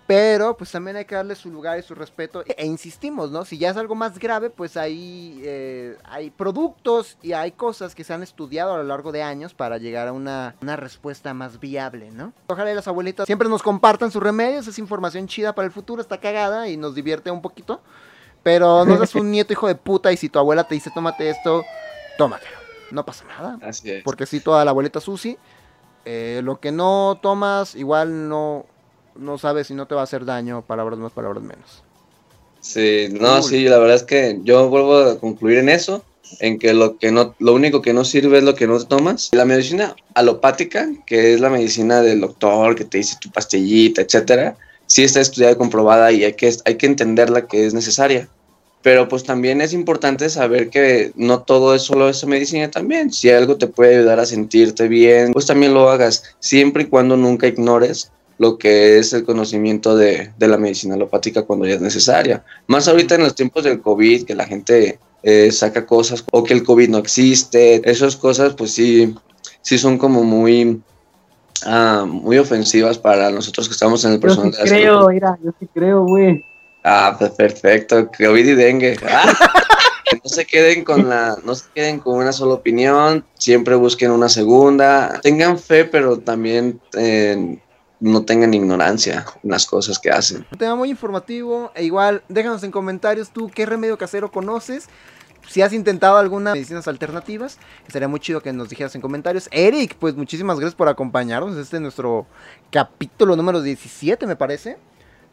pero 0.10 0.58
pues 0.58 0.72
también 0.72 0.98
hay 0.98 1.06
que 1.06 1.13
darle 1.13 1.36
su 1.36 1.52
lugar 1.52 1.78
y 1.78 1.84
su 1.84 1.93
respeto. 1.93 2.43
E 2.43 2.65
insistimos, 2.65 3.30
¿no? 3.30 3.45
Si 3.45 3.60
ya 3.60 3.69
es 3.69 3.78
algo 3.78 3.93
más 3.93 4.17
grave, 4.17 4.50
pues 4.50 4.76
hay, 4.76 5.39
eh, 5.43 6.00
hay 6.04 6.32
productos 6.32 7.19
y 7.22 7.34
hay 7.34 7.52
cosas 7.52 7.93
que 7.93 8.04
se 8.04 8.12
han 8.12 8.24
estudiado 8.24 8.74
a 8.74 8.78
lo 8.78 8.86
largo 8.86 9.12
de 9.12 9.22
años 9.22 9.54
para 9.54 9.78
llegar 9.78 10.08
a 10.08 10.12
una, 10.12 10.56
una 10.63 10.76
respuesta 10.78 11.36
más 11.36 11.60
viable, 11.60 12.10
¿no? 12.10 12.34
Ojalá 12.48 12.72
y 12.72 12.74
las 12.74 12.88
abuelitas 12.88 13.28
siempre 13.28 13.48
nos 13.50 13.62
compartan 13.62 14.10
sus 14.10 14.24
remedios, 14.24 14.65
es 14.65 14.80
información 14.80 15.28
chida 15.28 15.54
para 15.54 15.67
el 15.67 15.72
futuro, 15.72 16.02
está 16.02 16.19
cagada 16.19 16.67
y 16.69 16.76
nos 16.76 16.95
divierte 16.95 17.30
un 17.30 17.43
poquito. 17.43 17.80
Pero 18.41 18.86
no 18.86 18.98
seas 18.98 19.13
un 19.13 19.30
nieto 19.32 19.54
hijo 19.54 19.67
de 19.67 19.76
puta 19.76 20.12
y 20.12 20.17
si 20.17 20.28
tu 20.28 20.39
abuela 20.39 20.63
te 20.63 20.74
dice 20.74 20.89
tómate 20.89 21.30
esto, 21.30 21.63
tómatelo. 22.17 22.58
No 22.89 23.06
pasa 23.06 23.26
nada. 23.26 23.60
Así 23.62 23.91
es. 23.91 24.04
Porque 24.04 24.26
cito 24.26 24.58
a 24.58 24.65
la 24.65 24.72
abuelita 24.72 25.00
Susi. 25.02 25.38
eh, 26.04 26.41
lo 26.43 26.60
que 26.60 26.72
no 26.72 27.19
tomas, 27.22 27.76
igual 27.76 28.28
no, 28.28 28.65
no 29.15 29.38
sabes 29.38 29.67
si 29.67 29.74
no 29.74 29.88
te 29.88 29.95
va 29.95 30.02
a 30.02 30.04
hacer 30.06 30.26
daño, 30.26 30.62
palabras 30.62 31.00
más, 31.00 31.12
palabras 31.12 31.43
menos. 31.43 31.84
Sí, 32.62 33.08
no, 33.12 33.39
Cool. 33.39 33.43
sí, 33.43 33.63
la 33.65 33.78
verdad 33.80 33.95
es 33.95 34.04
que 34.04 34.39
yo 34.43 34.69
vuelvo 34.69 34.98
a 34.98 35.19
concluir 35.19 35.60
en 35.60 35.69
eso, 35.69 36.04
en 36.39 36.60
que 36.60 36.74
lo 36.74 36.98
que 36.98 37.12
no, 37.12 37.36
lo 37.39 37.54
único 37.54 37.82
que 37.82 37.93
no 37.93 38.04
sirve 38.06 38.39
es 38.39 38.43
lo 38.43 38.56
que 38.56 38.67
no 38.67 38.80
tomas. 38.86 39.30
La 39.32 39.45
medicina 39.45 39.95
alopática, 40.13 40.89
que 41.06 41.34
es 41.34 41.39
la 41.39 41.50
medicina 41.50 42.02
del 42.02 42.22
doctor 42.22 42.76
que 42.76 42.86
te 42.86 42.98
dice 42.98 43.17
tu 43.19 43.32
pastillita, 43.32 44.02
etcétera, 44.02 44.58
sí 44.86 45.04
está 45.04 45.22
estudiada 45.22 45.54
y 45.54 45.58
comprobada 45.58 46.12
y 46.12 46.24
hay 46.24 46.34
que, 46.34 46.54
hay 46.65 46.76
que 46.76 46.86
entenderla 46.86 47.48
que 47.48 47.65
es 47.65 47.74
necesaria. 47.74 48.28
Pero 48.82 49.10
pues 49.10 49.24
también 49.24 49.60
es 49.60 49.74
importante 49.74 50.30
saber 50.30 50.69
que 50.69 51.12
no 51.15 51.41
todo 51.41 51.76
es 51.76 51.82
solo 51.82 52.08
esa 52.08 52.28
medicina 52.28 52.72
también. 52.72 53.12
Si 53.12 53.30
algo 53.30 53.58
te 53.58 53.67
puede 53.67 53.98
ayudar 53.98 54.19
a 54.22 54.26
sentirte 54.26 54.88
bien, 54.88 55.34
pues 55.34 55.45
también 55.48 55.74
lo 55.74 55.89
hagas, 55.89 56.24
siempre 56.39 56.84
y 56.84 56.86
cuando 56.88 57.17
nunca 57.17 57.48
ignores 57.48 58.12
lo 58.39 58.58
que 58.58 58.97
es 58.97 59.13
el 59.13 59.25
conocimiento 59.25 59.95
de, 59.95 60.32
de 60.38 60.47
la 60.47 60.58
medicina 60.58 60.95
alopática 60.95 61.43
cuando 61.43 61.67
ya 61.67 61.75
es 61.75 61.82
necesaria. 61.82 62.43
Más 62.67 62.88
ahorita 62.88 63.15
en 63.15 63.23
los 63.23 63.36
tiempos 63.36 63.65
del 63.65 63.82
COVID, 63.82 64.25
que 64.25 64.34
la 64.34 64.47
gente 64.47 64.97
eh, 65.21 65.52
saca 65.52 65.86
cosas 65.86 66.23
o 66.32 66.43
que 66.45 66.54
el 66.54 66.63
COVID 66.63 66.88
no 66.89 66.97
existe, 66.97 67.82
esas 67.89 68.15
cosas 68.15 68.54
pues 68.54 68.71
sí, 68.71 69.13
sí 69.62 69.78
son 69.78 69.97
como 69.97 70.23
muy, 70.23 70.82
ah, 71.65 72.06
muy 72.08 72.38
ofensivas 72.38 72.97
para 72.97 73.30
nosotros 73.30 73.67
que 73.67 73.73
estamos 73.73 74.06
en 74.06 74.13
el 74.13 74.21
Yo 74.21 74.21
personal 74.21 74.54
sí 74.54 74.58
de 74.58 74.63
la 74.63 74.67
salud. 74.67 74.82
creo, 74.82 75.10
mira, 75.10 75.38
yo 75.43 75.52
sí 75.60 75.67
creo, 75.73 76.06
güey. 76.06 76.45
Ah, 76.86 77.17
pues 77.19 77.32
perfecto, 77.32 78.10
COVID 78.17 78.47
y 78.47 78.56
dengue. 78.56 78.97
Ah, 80.12 80.17
no 80.23 80.30
se 80.30 80.43
queden 80.45 80.84
con 80.84 81.08
la, 81.08 81.38
no 81.43 81.54
se 81.54 81.65
queden 81.75 81.99
con 81.99 82.15
una 82.15 82.32
sola 82.32 82.56
opinión, 82.56 83.23
siempre 83.38 83.75
busquen 83.75 84.10
una 84.10 84.28
segunda, 84.28 85.19
tengan 85.21 85.60
fe, 85.60 85.86
pero 85.86 86.17
también 86.17 86.80
eh, 86.97 87.60
no 87.99 88.23
tengan 88.23 88.53
ignorancia 88.53 89.25
en 89.43 89.51
las 89.51 89.65
cosas 89.65 89.99
que 89.99 90.09
hacen. 90.09 90.45
Un 90.51 90.57
tema 90.57 90.75
muy 90.75 90.89
informativo. 90.89 91.71
E 91.75 91.83
igual, 91.83 92.23
déjanos 92.29 92.63
en 92.63 92.71
comentarios 92.71 93.31
tú 93.31 93.51
qué 93.53 93.65
remedio 93.65 93.97
casero 93.97 94.31
conoces. 94.31 94.88
Si 95.47 95.62
has 95.62 95.73
intentado 95.73 96.17
algunas 96.17 96.53
medicinas 96.53 96.88
alternativas, 96.88 97.57
estaría 97.88 98.07
muy 98.07 98.19
chido 98.19 98.41
que 98.41 98.53
nos 98.53 98.69
dijeras 98.69 98.93
en 98.93 99.01
comentarios. 99.01 99.49
Eric, 99.51 99.95
pues 99.97 100.15
muchísimas 100.15 100.59
gracias 100.59 100.75
por 100.75 100.88
acompañarnos. 100.88 101.57
Este 101.57 101.77
es 101.77 101.81
nuestro 101.81 102.27
capítulo 102.71 103.35
número 103.35 103.62
17, 103.62 104.27
me 104.27 104.35
parece. 104.35 104.77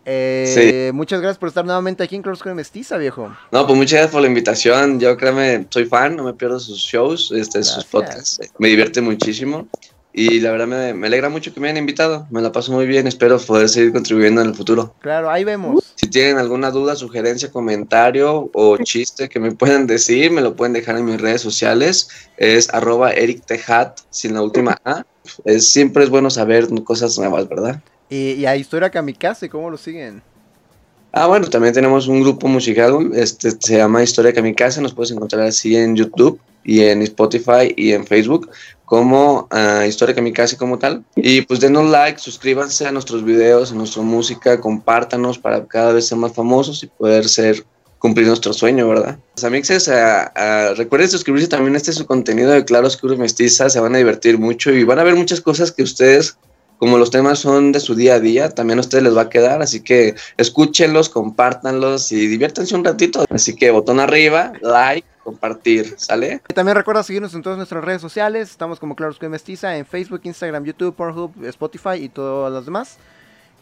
Eh, 0.08 0.92
Muchas 0.94 1.20
gracias 1.20 1.36
por 1.36 1.48
estar 1.48 1.64
nuevamente 1.64 2.04
aquí 2.04 2.14
en 2.14 2.26
Oscuro 2.28 2.52
y 2.52 2.54
Mestiza, 2.54 2.96
viejo. 2.96 3.36
No, 3.50 3.66
pues 3.66 3.76
muchas 3.76 3.92
gracias 3.94 4.12
por 4.12 4.22
la 4.22 4.28
invitación. 4.28 5.00
Yo 5.00 5.16
créeme, 5.16 5.66
soy 5.68 5.84
fan, 5.84 6.16
no 6.16 6.22
me 6.22 6.32
pierdo 6.32 6.60
sus 6.60 6.78
shows, 6.78 7.32
este, 7.32 7.62
sus 7.64 7.84
podcasts. 7.84 8.40
Me 8.58 8.68
divierte 8.68 9.00
muchísimo. 9.00 9.66
Y 10.18 10.40
la 10.40 10.50
verdad 10.50 10.66
me, 10.66 10.94
me 10.94 11.08
alegra 11.08 11.28
mucho 11.28 11.52
que 11.52 11.60
me 11.60 11.68
hayan 11.68 11.76
invitado. 11.76 12.26
Me 12.30 12.40
la 12.40 12.50
paso 12.50 12.72
muy 12.72 12.86
bien. 12.86 13.06
Espero 13.06 13.38
poder 13.38 13.68
seguir 13.68 13.92
contribuyendo 13.92 14.40
en 14.40 14.48
el 14.48 14.54
futuro. 14.54 14.94
Claro, 15.00 15.30
ahí 15.30 15.44
vemos. 15.44 15.92
Si 15.94 16.08
tienen 16.08 16.38
alguna 16.38 16.70
duda, 16.70 16.96
sugerencia, 16.96 17.50
comentario 17.50 18.50
o 18.54 18.78
chiste 18.78 19.28
que 19.28 19.38
me 19.38 19.52
puedan 19.52 19.86
decir, 19.86 20.30
me 20.30 20.40
lo 20.40 20.56
pueden 20.56 20.72
dejar 20.72 20.96
en 20.96 21.04
mis 21.04 21.20
redes 21.20 21.42
sociales. 21.42 22.08
Es 22.38 22.72
arroba 22.72 23.10
Eric 23.10 23.44
Tejat, 23.44 24.00
sin 24.08 24.32
la 24.32 24.40
última 24.40 24.78
A. 24.86 25.04
Es, 25.44 25.70
siempre 25.70 26.04
es 26.04 26.08
bueno 26.08 26.30
saber 26.30 26.66
cosas 26.82 27.18
nuevas, 27.18 27.46
¿verdad? 27.46 27.82
Y, 28.08 28.32
y 28.32 28.46
a 28.46 28.56
Historia 28.56 28.88
Kamikaze, 28.88 29.50
¿cómo 29.50 29.68
lo 29.68 29.76
siguen? 29.76 30.22
Ah, 31.12 31.26
bueno, 31.26 31.46
también 31.48 31.74
tenemos 31.74 32.08
un 32.08 32.22
grupo 32.22 32.48
musical, 32.48 33.10
este 33.14 33.50
se 33.50 33.76
llama 33.76 34.02
Historia 34.02 34.32
Kamikaze, 34.32 34.80
nos 34.80 34.94
puedes 34.94 35.10
encontrar 35.10 35.42
así 35.42 35.76
en 35.76 35.94
YouTube 35.94 36.40
y 36.62 36.82
en 36.82 37.00
Spotify 37.02 37.72
y 37.76 37.92
en 37.92 38.06
Facebook 38.06 38.50
como 38.86 39.48
ah, 39.50 39.84
Historia 39.86 40.14
Kamikaze 40.14 40.56
como 40.56 40.78
tal. 40.78 41.04
Y 41.14 41.42
pues 41.42 41.60
denos 41.60 41.90
like, 41.90 42.18
suscríbanse 42.18 42.86
a 42.86 42.92
nuestros 42.92 43.22
videos, 43.22 43.72
a 43.72 43.74
nuestra 43.74 44.02
música, 44.02 44.58
compártanos 44.60 45.38
para 45.38 45.66
cada 45.66 45.92
vez 45.92 46.06
ser 46.06 46.16
más 46.16 46.32
famosos 46.32 46.82
y 46.82 46.86
poder 46.86 47.28
ser 47.28 47.66
cumplir 47.98 48.26
nuestro 48.28 48.52
sueño, 48.52 48.88
¿verdad? 48.88 49.18
Los 49.34 49.44
amixes, 49.44 49.88
ah, 49.88 50.32
ah, 50.34 50.72
recuerden 50.76 51.10
suscribirse 51.10 51.48
también 51.48 51.74
a 51.74 51.78
este 51.78 51.92
su 51.92 52.06
contenido 52.06 52.52
de 52.52 52.64
Claro 52.64 52.86
Oscuro 52.86 53.16
Mestiza, 53.16 53.68
se 53.68 53.80
van 53.80 53.94
a 53.94 53.98
divertir 53.98 54.38
mucho 54.38 54.70
y 54.70 54.84
van 54.84 55.00
a 55.00 55.04
ver 55.04 55.16
muchas 55.16 55.40
cosas 55.40 55.72
que 55.72 55.82
ustedes 55.82 56.38
como 56.78 56.98
los 56.98 57.10
temas 57.10 57.38
son 57.38 57.72
de 57.72 57.80
su 57.80 57.94
día 57.94 58.14
a 58.14 58.20
día, 58.20 58.50
también 58.50 58.78
a 58.78 58.82
ustedes 58.82 59.02
les 59.02 59.16
va 59.16 59.22
a 59.22 59.28
quedar, 59.30 59.62
así 59.62 59.80
que 59.80 60.14
escúchenlos, 60.36 61.08
compártanlos 61.08 62.12
y 62.12 62.26
diviértanse 62.26 62.74
un 62.74 62.84
ratito. 62.84 63.24
Así 63.30 63.56
que 63.56 63.70
botón 63.70 63.98
arriba, 63.98 64.52
like, 64.60 65.08
compartir, 65.26 65.94
¿sale? 65.98 66.40
Y 66.48 66.54
también 66.54 66.76
recuerda 66.76 67.02
seguirnos 67.02 67.34
en 67.34 67.42
todas 67.42 67.56
nuestras 67.56 67.82
redes 67.82 68.00
sociales. 68.00 68.48
Estamos 68.48 68.78
como 68.78 68.94
Claro 68.94 69.10
Oscuro 69.10 69.26
y 69.26 69.30
Mestiza 69.30 69.76
en 69.76 69.84
Facebook, 69.84 70.20
Instagram, 70.22 70.64
YouTube, 70.64 70.94
Pornhub, 70.94 71.44
Spotify 71.46 71.96
y 72.00 72.08
todas 72.08 72.52
las 72.52 72.64
demás. 72.64 72.98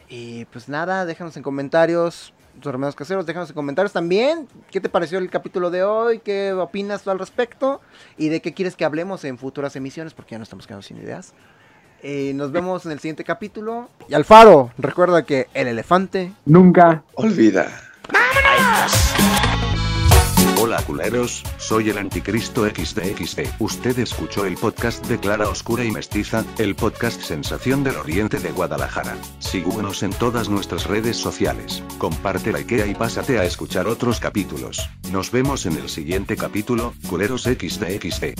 Y 0.08 0.44
pues 0.46 0.68
nada, 0.68 1.06
déjanos 1.06 1.36
en 1.38 1.42
comentarios 1.42 2.34
tus 2.60 2.70
remedios 2.70 2.94
caseros, 2.94 3.26
déjanos 3.26 3.48
en 3.48 3.54
comentarios 3.54 3.92
también 3.92 4.46
qué 4.70 4.80
te 4.80 4.88
pareció 4.88 5.18
el 5.18 5.28
capítulo 5.28 5.70
de 5.70 5.82
hoy, 5.82 6.20
qué 6.20 6.52
opinas 6.52 7.02
tú 7.02 7.10
al 7.10 7.18
respecto 7.18 7.80
y 8.16 8.28
de 8.28 8.40
qué 8.40 8.52
quieres 8.52 8.76
que 8.76 8.84
hablemos 8.84 9.24
en 9.24 9.38
futuras 9.38 9.74
emisiones 9.74 10.14
porque 10.14 10.32
ya 10.32 10.38
no 10.38 10.44
estamos 10.44 10.66
quedando 10.66 10.82
sin 10.82 10.98
ideas. 10.98 11.32
Eh, 12.02 12.32
nos 12.34 12.52
vemos 12.52 12.84
en 12.84 12.92
el 12.92 13.00
siguiente 13.00 13.24
capítulo. 13.24 13.88
Y 14.08 14.14
Alfaro, 14.14 14.70
recuerda 14.76 15.24
que 15.24 15.48
el 15.54 15.68
elefante 15.68 16.32
Nunca. 16.44 17.02
Olvida. 17.14 17.66
Hola 20.66 20.82
culeros, 20.86 21.42
soy 21.58 21.90
el 21.90 21.98
anticristo 21.98 22.64
XDXD. 22.66 23.40
Usted 23.58 23.98
escuchó 23.98 24.46
el 24.46 24.54
podcast 24.54 25.04
de 25.04 25.20
Clara 25.20 25.50
Oscura 25.50 25.84
y 25.84 25.90
Mestiza, 25.90 26.42
el 26.56 26.74
podcast 26.74 27.20
sensación 27.20 27.84
del 27.84 27.96
oriente 27.96 28.38
de 28.38 28.50
Guadalajara. 28.50 29.14
Síguenos 29.40 30.02
en 30.02 30.14
todas 30.14 30.48
nuestras 30.48 30.86
redes 30.86 31.18
sociales, 31.18 31.82
comparte 31.98 32.50
la 32.50 32.60
IKEA 32.60 32.86
y 32.86 32.94
pásate 32.94 33.38
a 33.38 33.44
escuchar 33.44 33.86
otros 33.86 34.20
capítulos. 34.20 34.88
Nos 35.12 35.30
vemos 35.30 35.66
en 35.66 35.76
el 35.76 35.90
siguiente 35.90 36.34
capítulo, 36.34 36.94
culeros 37.10 37.42
XDXD. 37.42 38.32